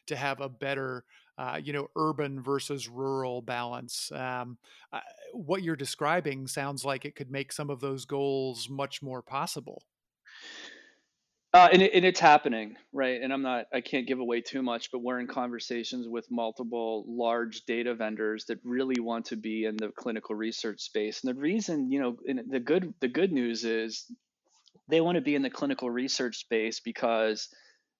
to 0.05 0.15
have 0.15 0.41
a 0.41 0.49
better 0.49 1.03
uh, 1.37 1.59
you 1.61 1.73
know 1.73 1.89
urban 1.95 2.41
versus 2.41 2.87
rural 2.87 3.41
balance. 3.41 4.11
Um, 4.11 4.57
uh, 4.93 5.01
what 5.33 5.63
you're 5.63 5.75
describing 5.75 6.47
sounds 6.47 6.85
like 6.85 7.05
it 7.05 7.15
could 7.15 7.29
make 7.29 7.51
some 7.51 7.69
of 7.69 7.81
those 7.81 8.05
goals 8.05 8.69
much 8.69 9.01
more 9.01 9.21
possible 9.21 9.83
uh, 11.55 11.69
and, 11.71 11.81
it, 11.81 11.93
and, 11.93 12.03
it's 12.03 12.19
happening, 12.19 12.75
right? 12.91 13.21
And 13.21 13.31
I'm 13.31 13.41
not, 13.41 13.67
I 13.73 13.79
can't 13.79 14.05
give 14.05 14.19
away 14.19 14.41
too 14.41 14.61
much, 14.61 14.91
but 14.91 14.99
we're 14.99 15.19
in 15.19 15.27
conversations 15.27 16.05
with 16.05 16.29
multiple 16.29 17.05
large 17.07 17.61
data 17.65 17.95
vendors 17.95 18.43
that 18.49 18.59
really 18.65 18.99
want 18.99 19.27
to 19.27 19.37
be 19.37 19.63
in 19.63 19.77
the 19.77 19.89
clinical 19.95 20.35
research 20.35 20.81
space. 20.81 21.23
And 21.23 21.33
the 21.33 21.39
reason, 21.39 21.89
you 21.89 22.01
know, 22.01 22.17
the 22.49 22.59
good, 22.59 22.93
the 22.99 23.07
good 23.07 23.31
news 23.31 23.63
is 23.63 24.05
they 24.89 24.99
want 24.99 25.15
to 25.15 25.21
be 25.21 25.35
in 25.35 25.43
the 25.43 25.49
clinical 25.49 25.89
research 25.89 26.35
space 26.35 26.81
because 26.81 27.47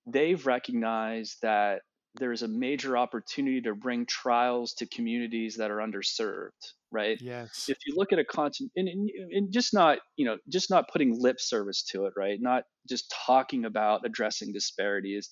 they've 0.06 0.46
recognized 0.46 1.38
that 1.42 1.82
there's 2.16 2.44
a 2.44 2.48
major 2.50 2.98
opportunity 2.98 3.62
to 3.62 3.74
bring 3.74 4.06
trials 4.06 4.74
to 4.74 4.86
communities 4.86 5.56
that 5.58 5.72
are 5.72 5.78
underserved 5.78 6.74
right? 6.96 7.20
Yes. 7.22 7.68
If 7.70 7.78
you 7.86 7.94
look 7.96 8.14
at 8.14 8.20
a 8.20 8.26
content 8.26 8.72
and, 8.76 8.88
and, 8.88 9.10
and, 9.32 9.54
just 9.54 9.74
not 9.74 10.00
you 10.16 10.26
know 10.26 10.38
just 10.50 10.70
not 10.70 10.90
putting 10.92 11.22
lip 11.22 11.40
service 11.40 11.84
to 11.92 12.06
it 12.06 12.14
right? 12.18 12.40
Not 12.42 12.64
just 12.90 13.14
talking 13.26 13.66
about 13.66 14.06
addressing 14.06 14.54
disparities. 14.54 15.30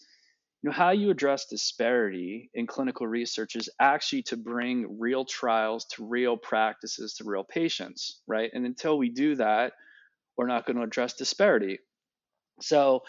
You 0.62 0.70
know 0.70 0.76
how 0.76 0.92
you 0.92 1.10
address 1.10 1.46
disparity 1.50 2.50
in 2.54 2.68
clinical 2.68 3.08
research 3.08 3.56
is 3.56 3.70
actually 3.80 4.24
to 4.24 4.38
bring 4.38 5.00
real 5.00 5.26
trials 5.26 5.86
to 5.94 6.06
real 6.06 6.38
practices 6.38 7.16
to 7.16 7.24
real 7.24 7.44
patients 7.44 8.22
right? 8.28 8.52
And 8.54 8.66
until 8.66 8.98
we 8.98 9.10
do 9.10 9.36
that 9.36 9.74
we're 10.38 10.48
not 10.48 10.66
going 10.66 10.78
to 10.78 10.84
address 10.84 11.14
disparity. 11.14 11.80
So 12.62 13.04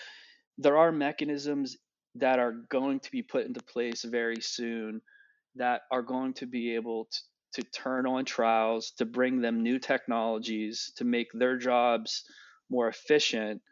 there 0.58 0.76
are 0.76 0.92
mechanisms 0.92 1.76
that 2.16 2.38
are 2.38 2.52
going 2.68 3.00
to 3.00 3.10
be 3.10 3.22
put 3.22 3.46
into 3.46 3.60
place 3.62 4.04
very 4.04 4.40
soon 4.40 5.00
that 5.56 5.82
are 5.90 6.02
going 6.02 6.34
to 6.34 6.46
be 6.46 6.74
able 6.74 7.06
to, 7.06 7.18
to 7.54 7.62
turn 7.62 8.06
on 8.06 8.24
trials, 8.24 8.92
to 8.98 9.04
bring 9.04 9.40
them 9.40 9.62
new 9.62 9.78
technologies, 9.78 10.92
to 10.96 11.04
make 11.04 11.28
their 11.32 11.56
jobs 11.56 12.24
more 12.70 12.88
efficient 12.88 13.62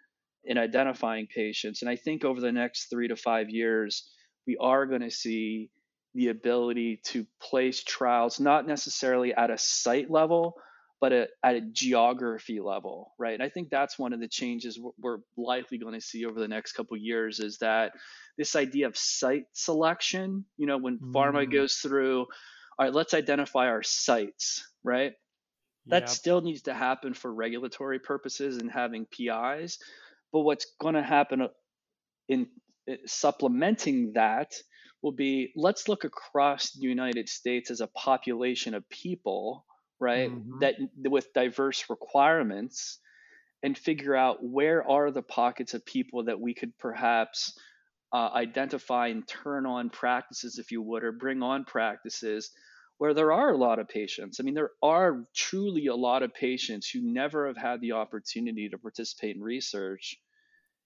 in 0.44 0.58
identifying 0.58 1.26
patients. 1.26 1.82
And 1.82 1.90
I 1.90 1.96
think 1.96 2.24
over 2.24 2.40
the 2.40 2.52
next 2.52 2.86
three 2.90 3.08
to 3.08 3.16
five 3.16 3.50
years, 3.50 4.08
we 4.46 4.56
are 4.60 4.86
going 4.86 5.02
to 5.02 5.10
see 5.10 5.70
the 6.14 6.28
ability 6.28 7.00
to 7.04 7.26
place 7.40 7.82
trials 7.82 8.38
not 8.38 8.66
necessarily 8.66 9.34
at 9.34 9.50
a 9.50 9.58
site 9.58 10.10
level, 10.10 10.54
but 11.00 11.12
at, 11.12 11.30
at 11.42 11.56
a 11.56 11.60
geography 11.60 12.60
level, 12.60 13.12
right? 13.18 13.34
And 13.34 13.42
I 13.42 13.48
think 13.48 13.70
that's 13.70 13.98
one 13.98 14.12
of 14.12 14.20
the 14.20 14.28
changes 14.28 14.78
we're 15.00 15.18
likely 15.36 15.78
going 15.78 15.94
to 15.94 16.00
see 16.00 16.26
over 16.26 16.38
the 16.38 16.48
next 16.48 16.72
couple 16.72 16.96
years 16.96 17.40
is 17.40 17.58
that 17.58 17.92
this 18.36 18.54
idea 18.56 18.86
of 18.86 18.96
site 18.96 19.46
selection, 19.52 20.44
you 20.56 20.66
know, 20.66 20.78
when 20.78 20.98
mm. 20.98 21.12
pharma 21.12 21.50
goes 21.50 21.74
through, 21.74 22.26
all 22.78 22.86
right, 22.86 22.94
let's 22.94 23.14
identify 23.14 23.66
our 23.66 23.82
sites, 23.82 24.66
right? 24.82 25.12
That 25.86 26.02
yep. 26.02 26.08
still 26.08 26.40
needs 26.40 26.62
to 26.62 26.74
happen 26.74 27.14
for 27.14 27.32
regulatory 27.32 27.98
purposes 27.98 28.58
and 28.58 28.70
having 28.70 29.06
PIs. 29.06 29.78
But 30.32 30.40
what's 30.40 30.66
going 30.80 30.94
to 30.94 31.02
happen 31.02 31.48
in 32.28 32.46
eh, 32.88 32.96
supplementing 33.06 34.12
that 34.14 34.54
will 35.02 35.12
be 35.12 35.52
let's 35.56 35.88
look 35.88 36.04
across 36.04 36.70
the 36.70 36.86
United 36.86 37.28
States 37.28 37.70
as 37.70 37.80
a 37.80 37.88
population 37.88 38.74
of 38.74 38.88
people 38.88 39.66
right 39.98 40.30
mm-hmm. 40.30 40.60
that 40.60 40.74
with 41.04 41.32
diverse 41.32 41.90
requirements 41.90 42.98
and 43.62 43.76
figure 43.76 44.16
out 44.16 44.38
where 44.42 44.88
are 44.88 45.10
the 45.10 45.22
pockets 45.22 45.74
of 45.74 45.84
people 45.84 46.24
that 46.24 46.40
we 46.40 46.54
could 46.54 46.76
perhaps 46.78 47.58
uh, 48.12 48.30
identify 48.34 49.08
and 49.08 49.26
turn 49.26 49.66
on 49.66 49.90
practices 49.90 50.58
if 50.58 50.70
you 50.70 50.82
would 50.82 51.04
or 51.04 51.12
bring 51.12 51.42
on 51.42 51.64
practices 51.64 52.50
where 52.98 53.14
there 53.14 53.32
are 53.32 53.50
a 53.50 53.56
lot 53.56 53.78
of 53.78 53.88
patients 53.88 54.38
i 54.38 54.42
mean 54.42 54.54
there 54.54 54.70
are 54.82 55.24
truly 55.34 55.86
a 55.86 55.94
lot 55.94 56.22
of 56.22 56.34
patients 56.34 56.88
who 56.88 57.00
never 57.02 57.46
have 57.46 57.56
had 57.56 57.80
the 57.80 57.92
opportunity 57.92 58.68
to 58.68 58.78
participate 58.78 59.36
in 59.36 59.42
research 59.42 60.16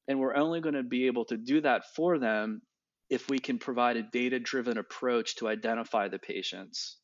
and 0.09 0.21
we're 0.21 0.37
only 0.37 0.61
going 0.61 0.75
to 0.75 0.85
be 0.85 1.07
able 1.07 1.25
to 1.25 1.37
do 1.37 1.61
that 1.61 1.83
for 1.95 2.19
them 2.19 2.62
if 3.09 3.29
we 3.29 3.39
can 3.39 3.59
provide 3.59 3.97
a 3.97 4.03
data 4.03 4.39
driven 4.39 4.79
approach 4.79 5.37
to 5.37 5.49
identify 5.49 6.09
the 6.09 6.19
patients 6.19 6.99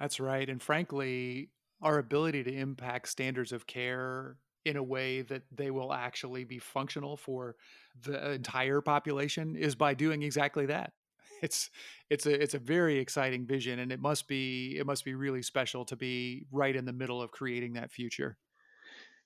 that's 0.00 0.18
right. 0.18 0.48
And 0.48 0.62
frankly, 0.62 1.50
our 1.82 1.98
ability 1.98 2.42
to 2.44 2.52
impact 2.52 3.08
standards 3.08 3.52
of 3.52 3.66
care 3.66 4.36
in 4.64 4.76
a 4.76 4.82
way 4.82 5.22
that 5.22 5.42
they 5.50 5.70
will 5.70 5.92
actually 5.92 6.44
be 6.44 6.58
functional 6.58 7.16
for 7.16 7.56
the 8.02 8.32
entire 8.32 8.80
population 8.80 9.56
is 9.56 9.74
by 9.74 9.94
doing 9.94 10.22
exactly 10.22 10.66
that. 10.66 10.92
It's 11.42 11.70
it's 12.10 12.26
a 12.26 12.42
it's 12.42 12.52
a 12.52 12.58
very 12.58 12.98
exciting 12.98 13.46
vision 13.46 13.78
and 13.78 13.90
it 13.90 13.98
must 13.98 14.28
be 14.28 14.76
it 14.78 14.84
must 14.84 15.06
be 15.06 15.14
really 15.14 15.40
special 15.40 15.86
to 15.86 15.96
be 15.96 16.44
right 16.52 16.76
in 16.76 16.84
the 16.84 16.92
middle 16.92 17.22
of 17.22 17.30
creating 17.30 17.72
that 17.74 17.90
future. 17.90 18.36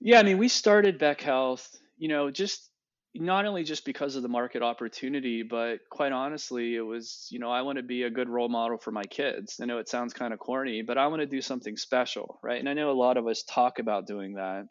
Yeah, 0.00 0.20
I 0.20 0.22
mean, 0.22 0.38
we 0.38 0.46
started 0.46 1.00
BEKhealth, 1.00 1.66
you 1.96 2.06
know, 2.06 2.30
just 2.30 2.70
not 3.14 3.46
only 3.46 3.62
just 3.62 3.84
because 3.84 4.16
of 4.16 4.22
the 4.22 4.28
market 4.28 4.62
opportunity, 4.62 5.42
but 5.42 5.78
quite 5.90 6.12
honestly, 6.12 6.74
it 6.74 6.80
was, 6.82 7.28
you 7.30 7.38
know, 7.38 7.50
I 7.50 7.62
want 7.62 7.78
to 7.78 7.84
be 7.84 8.02
a 8.02 8.10
good 8.10 8.28
role 8.28 8.48
model 8.48 8.76
for 8.76 8.90
my 8.90 9.04
kids. 9.04 9.60
I 9.62 9.66
know 9.66 9.78
it 9.78 9.88
sounds 9.88 10.12
kind 10.12 10.32
of 10.32 10.40
corny, 10.40 10.82
but 10.82 10.98
I 10.98 11.06
want 11.06 11.20
to 11.20 11.26
do 11.26 11.40
something 11.40 11.76
special, 11.76 12.40
right? 12.42 12.58
And 12.58 12.68
I 12.68 12.74
know 12.74 12.90
a 12.90 12.92
lot 12.92 13.16
of 13.16 13.26
us 13.28 13.44
talk 13.44 13.78
about 13.78 14.06
doing 14.06 14.34
that, 14.34 14.64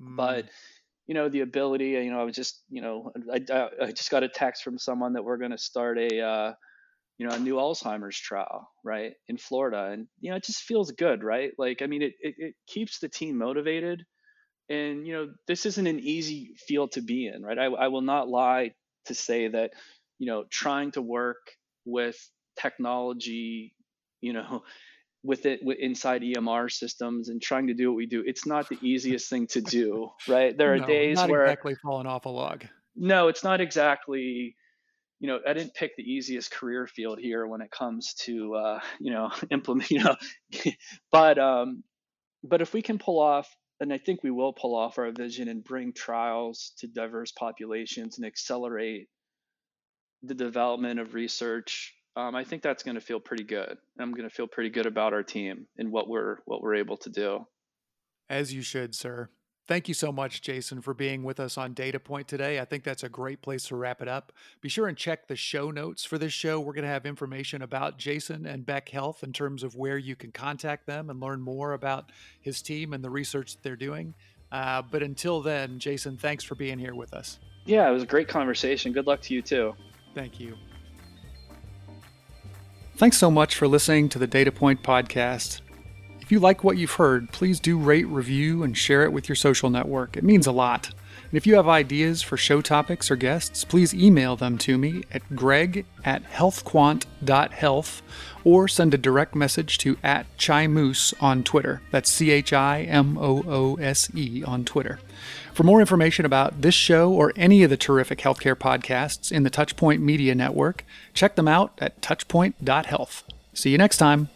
mm. 0.00 0.16
but 0.16 0.46
you 1.06 1.14
know, 1.14 1.28
the 1.28 1.40
ability, 1.40 1.90
you 1.90 2.10
know, 2.10 2.18
I 2.18 2.24
was 2.24 2.34
just, 2.34 2.62
you 2.70 2.80
know, 2.80 3.12
I, 3.30 3.68
I 3.82 3.92
just 3.92 4.10
got 4.10 4.22
a 4.22 4.28
text 4.28 4.62
from 4.62 4.78
someone 4.78 5.12
that 5.12 5.22
we're 5.22 5.36
going 5.36 5.50
to 5.50 5.58
start 5.58 5.98
a, 5.98 6.18
uh, 6.18 6.52
you 7.18 7.28
know, 7.28 7.34
a 7.34 7.38
new 7.38 7.56
Alzheimer's 7.56 8.18
trial, 8.18 8.70
right, 8.82 9.12
in 9.28 9.36
Florida, 9.36 9.90
and 9.92 10.06
you 10.20 10.30
know, 10.30 10.36
it 10.36 10.44
just 10.44 10.62
feels 10.62 10.90
good, 10.92 11.22
right? 11.22 11.52
Like, 11.58 11.82
I 11.82 11.86
mean, 11.86 12.02
it 12.02 12.14
it, 12.20 12.34
it 12.38 12.54
keeps 12.66 13.00
the 13.00 13.08
team 13.08 13.36
motivated 13.36 14.04
and 14.68 15.06
you 15.06 15.12
know 15.12 15.32
this 15.46 15.66
isn't 15.66 15.86
an 15.86 16.00
easy 16.00 16.54
field 16.66 16.92
to 16.92 17.02
be 17.02 17.26
in 17.26 17.42
right 17.42 17.58
I, 17.58 17.64
I 17.64 17.88
will 17.88 18.02
not 18.02 18.28
lie 18.28 18.72
to 19.06 19.14
say 19.14 19.48
that 19.48 19.72
you 20.18 20.26
know 20.26 20.44
trying 20.50 20.92
to 20.92 21.02
work 21.02 21.50
with 21.84 22.16
technology 22.58 23.74
you 24.20 24.32
know 24.32 24.62
with 25.24 25.46
it 25.46 25.60
with 25.64 25.78
inside 25.78 26.22
EMR 26.22 26.70
systems 26.70 27.28
and 27.28 27.42
trying 27.42 27.66
to 27.66 27.74
do 27.74 27.90
what 27.90 27.96
we 27.96 28.06
do 28.06 28.22
it's 28.26 28.46
not 28.46 28.68
the 28.68 28.78
easiest 28.82 29.28
thing 29.28 29.46
to 29.48 29.60
do 29.60 30.10
right 30.28 30.56
there 30.56 30.74
are 30.74 30.78
no, 30.78 30.86
days 30.86 31.16
not 31.16 31.30
where 31.30 31.42
exactly 31.42 31.74
falling 31.82 32.06
off 32.06 32.26
a 32.26 32.28
log 32.28 32.64
no 32.94 33.28
it's 33.28 33.42
not 33.42 33.60
exactly 33.60 34.54
you 35.20 35.28
know, 35.30 35.40
I 35.48 35.54
didn't 35.54 35.72
pick 35.72 35.96
the 35.96 36.02
easiest 36.02 36.50
career 36.50 36.86
field 36.86 37.18
here 37.18 37.46
when 37.46 37.62
it 37.62 37.70
comes 37.70 38.12
to, 38.24 38.54
uh, 38.56 38.80
you 39.00 39.10
know, 39.10 39.30
implement, 39.50 39.90
you 39.90 40.04
know, 40.04 40.16
but, 41.12 41.38
um, 41.38 41.82
but 42.42 42.60
if 42.60 42.74
we 42.74 42.82
can 42.82 42.98
pull 42.98 43.18
off 43.18 43.48
and 43.80 43.92
I 43.92 43.98
think 43.98 44.22
we 44.22 44.30
will 44.30 44.52
pull 44.52 44.76
off 44.76 44.98
our 44.98 45.10
vision 45.12 45.48
and 45.48 45.64
bring 45.64 45.92
trials 45.92 46.72
to 46.78 46.86
diverse 46.86 47.32
populations 47.32 48.18
and 48.18 48.26
accelerate 48.26 49.08
the 50.22 50.34
development 50.34 51.00
of 51.00 51.14
research. 51.14 51.94
Um, 52.16 52.34
I 52.34 52.44
think 52.44 52.62
that's 52.62 52.82
going 52.82 52.94
to 52.94 53.00
feel 53.00 53.18
pretty 53.18 53.44
good. 53.44 53.76
I'm 53.98 54.12
going 54.12 54.28
to 54.28 54.34
feel 54.34 54.46
pretty 54.46 54.70
good 54.70 54.86
about 54.86 55.12
our 55.12 55.22
team 55.22 55.66
and 55.78 55.90
what 55.90 56.08
we're 56.08 56.38
what 56.44 56.62
we're 56.62 56.76
able 56.76 56.96
to 56.98 57.10
do. 57.10 57.46
As 58.30 58.54
you 58.54 58.62
should, 58.62 58.94
sir. 58.94 59.28
Thank 59.66 59.88
you 59.88 59.94
so 59.94 60.12
much, 60.12 60.42
Jason, 60.42 60.82
for 60.82 60.92
being 60.92 61.24
with 61.24 61.40
us 61.40 61.56
on 61.56 61.72
Data 61.72 61.98
Point 61.98 62.28
today. 62.28 62.60
I 62.60 62.66
think 62.66 62.84
that's 62.84 63.02
a 63.02 63.08
great 63.08 63.40
place 63.40 63.64
to 63.68 63.76
wrap 63.76 64.02
it 64.02 64.08
up. 64.08 64.30
Be 64.60 64.68
sure 64.68 64.88
and 64.88 64.96
check 64.96 65.26
the 65.26 65.36
show 65.36 65.70
notes 65.70 66.04
for 66.04 66.18
this 66.18 66.34
show. 66.34 66.60
We're 66.60 66.74
going 66.74 66.84
to 66.84 66.90
have 66.90 67.06
information 67.06 67.62
about 67.62 67.96
Jason 67.96 68.44
and 68.44 68.66
BEKhealth 68.66 69.22
in 69.22 69.32
terms 69.32 69.62
of 69.62 69.74
where 69.74 69.96
you 69.96 70.16
can 70.16 70.32
contact 70.32 70.86
them 70.86 71.08
and 71.08 71.18
learn 71.18 71.40
more 71.40 71.72
about 71.72 72.12
his 72.42 72.60
team 72.60 72.92
and 72.92 73.02
the 73.02 73.08
research 73.08 73.54
that 73.54 73.62
they're 73.62 73.74
doing. 73.74 74.14
Uh, 74.52 74.82
but 74.82 75.02
until 75.02 75.40
then, 75.40 75.78
Jason, 75.78 76.18
thanks 76.18 76.44
for 76.44 76.56
being 76.56 76.78
here 76.78 76.94
with 76.94 77.14
us. 77.14 77.38
Yeah, 77.64 77.88
it 77.88 77.92
was 77.92 78.02
a 78.02 78.06
great 78.06 78.28
conversation. 78.28 78.92
Good 78.92 79.06
luck 79.06 79.22
to 79.22 79.34
you 79.34 79.40
too. 79.40 79.74
Thank 80.14 80.38
you. 80.38 80.58
Thanks 82.96 83.18
so 83.18 83.28
much 83.28 83.56
for 83.56 83.66
listening 83.66 84.08
to 84.10 84.20
the 84.20 84.26
Data 84.28 84.52
Point 84.52 84.84
podcast. 84.84 85.62
If 86.20 86.30
you 86.30 86.38
like 86.38 86.62
what 86.62 86.78
you've 86.78 86.92
heard, 86.92 87.32
please 87.32 87.58
do 87.58 87.76
rate, 87.76 88.06
review, 88.06 88.62
and 88.62 88.78
share 88.78 89.02
it 89.02 89.12
with 89.12 89.28
your 89.28 89.34
social 89.34 89.68
network. 89.68 90.16
It 90.16 90.22
means 90.22 90.46
a 90.46 90.52
lot. 90.52 90.94
And 91.34 91.38
if 91.38 91.48
you 91.48 91.56
have 91.56 91.66
ideas 91.66 92.22
for 92.22 92.36
show 92.36 92.60
topics 92.60 93.10
or 93.10 93.16
guests, 93.16 93.64
please 93.64 93.92
email 93.92 94.36
them 94.36 94.56
to 94.58 94.78
me 94.78 95.02
at 95.10 95.34
greg 95.34 95.84
at 96.04 96.22
healthquant.health 96.30 98.02
or 98.44 98.68
send 98.68 98.94
a 98.94 98.98
direct 98.98 99.34
message 99.34 99.78
to 99.78 99.96
at 100.04 100.26
Chimoose 100.38 101.12
on 101.20 101.42
Twitter. 101.42 101.82
That's 101.90 102.08
C 102.08 102.30
H 102.30 102.52
I 102.52 102.82
M 102.82 103.18
O 103.18 103.42
O 103.48 103.74
S 103.80 104.14
E 104.14 104.44
on 104.44 104.64
Twitter. 104.64 105.00
For 105.52 105.64
more 105.64 105.80
information 105.80 106.24
about 106.24 106.62
this 106.62 106.76
show 106.76 107.12
or 107.12 107.32
any 107.34 107.64
of 107.64 107.70
the 107.70 107.76
terrific 107.76 108.20
healthcare 108.20 108.54
podcasts 108.54 109.32
in 109.32 109.42
the 109.42 109.50
Touchpoint 109.50 109.98
Media 109.98 110.36
Network, 110.36 110.84
check 111.14 111.34
them 111.34 111.48
out 111.48 111.72
at 111.78 112.00
touchpoint.health. 112.00 113.24
See 113.54 113.70
you 113.70 113.78
next 113.78 113.96
time. 113.96 114.28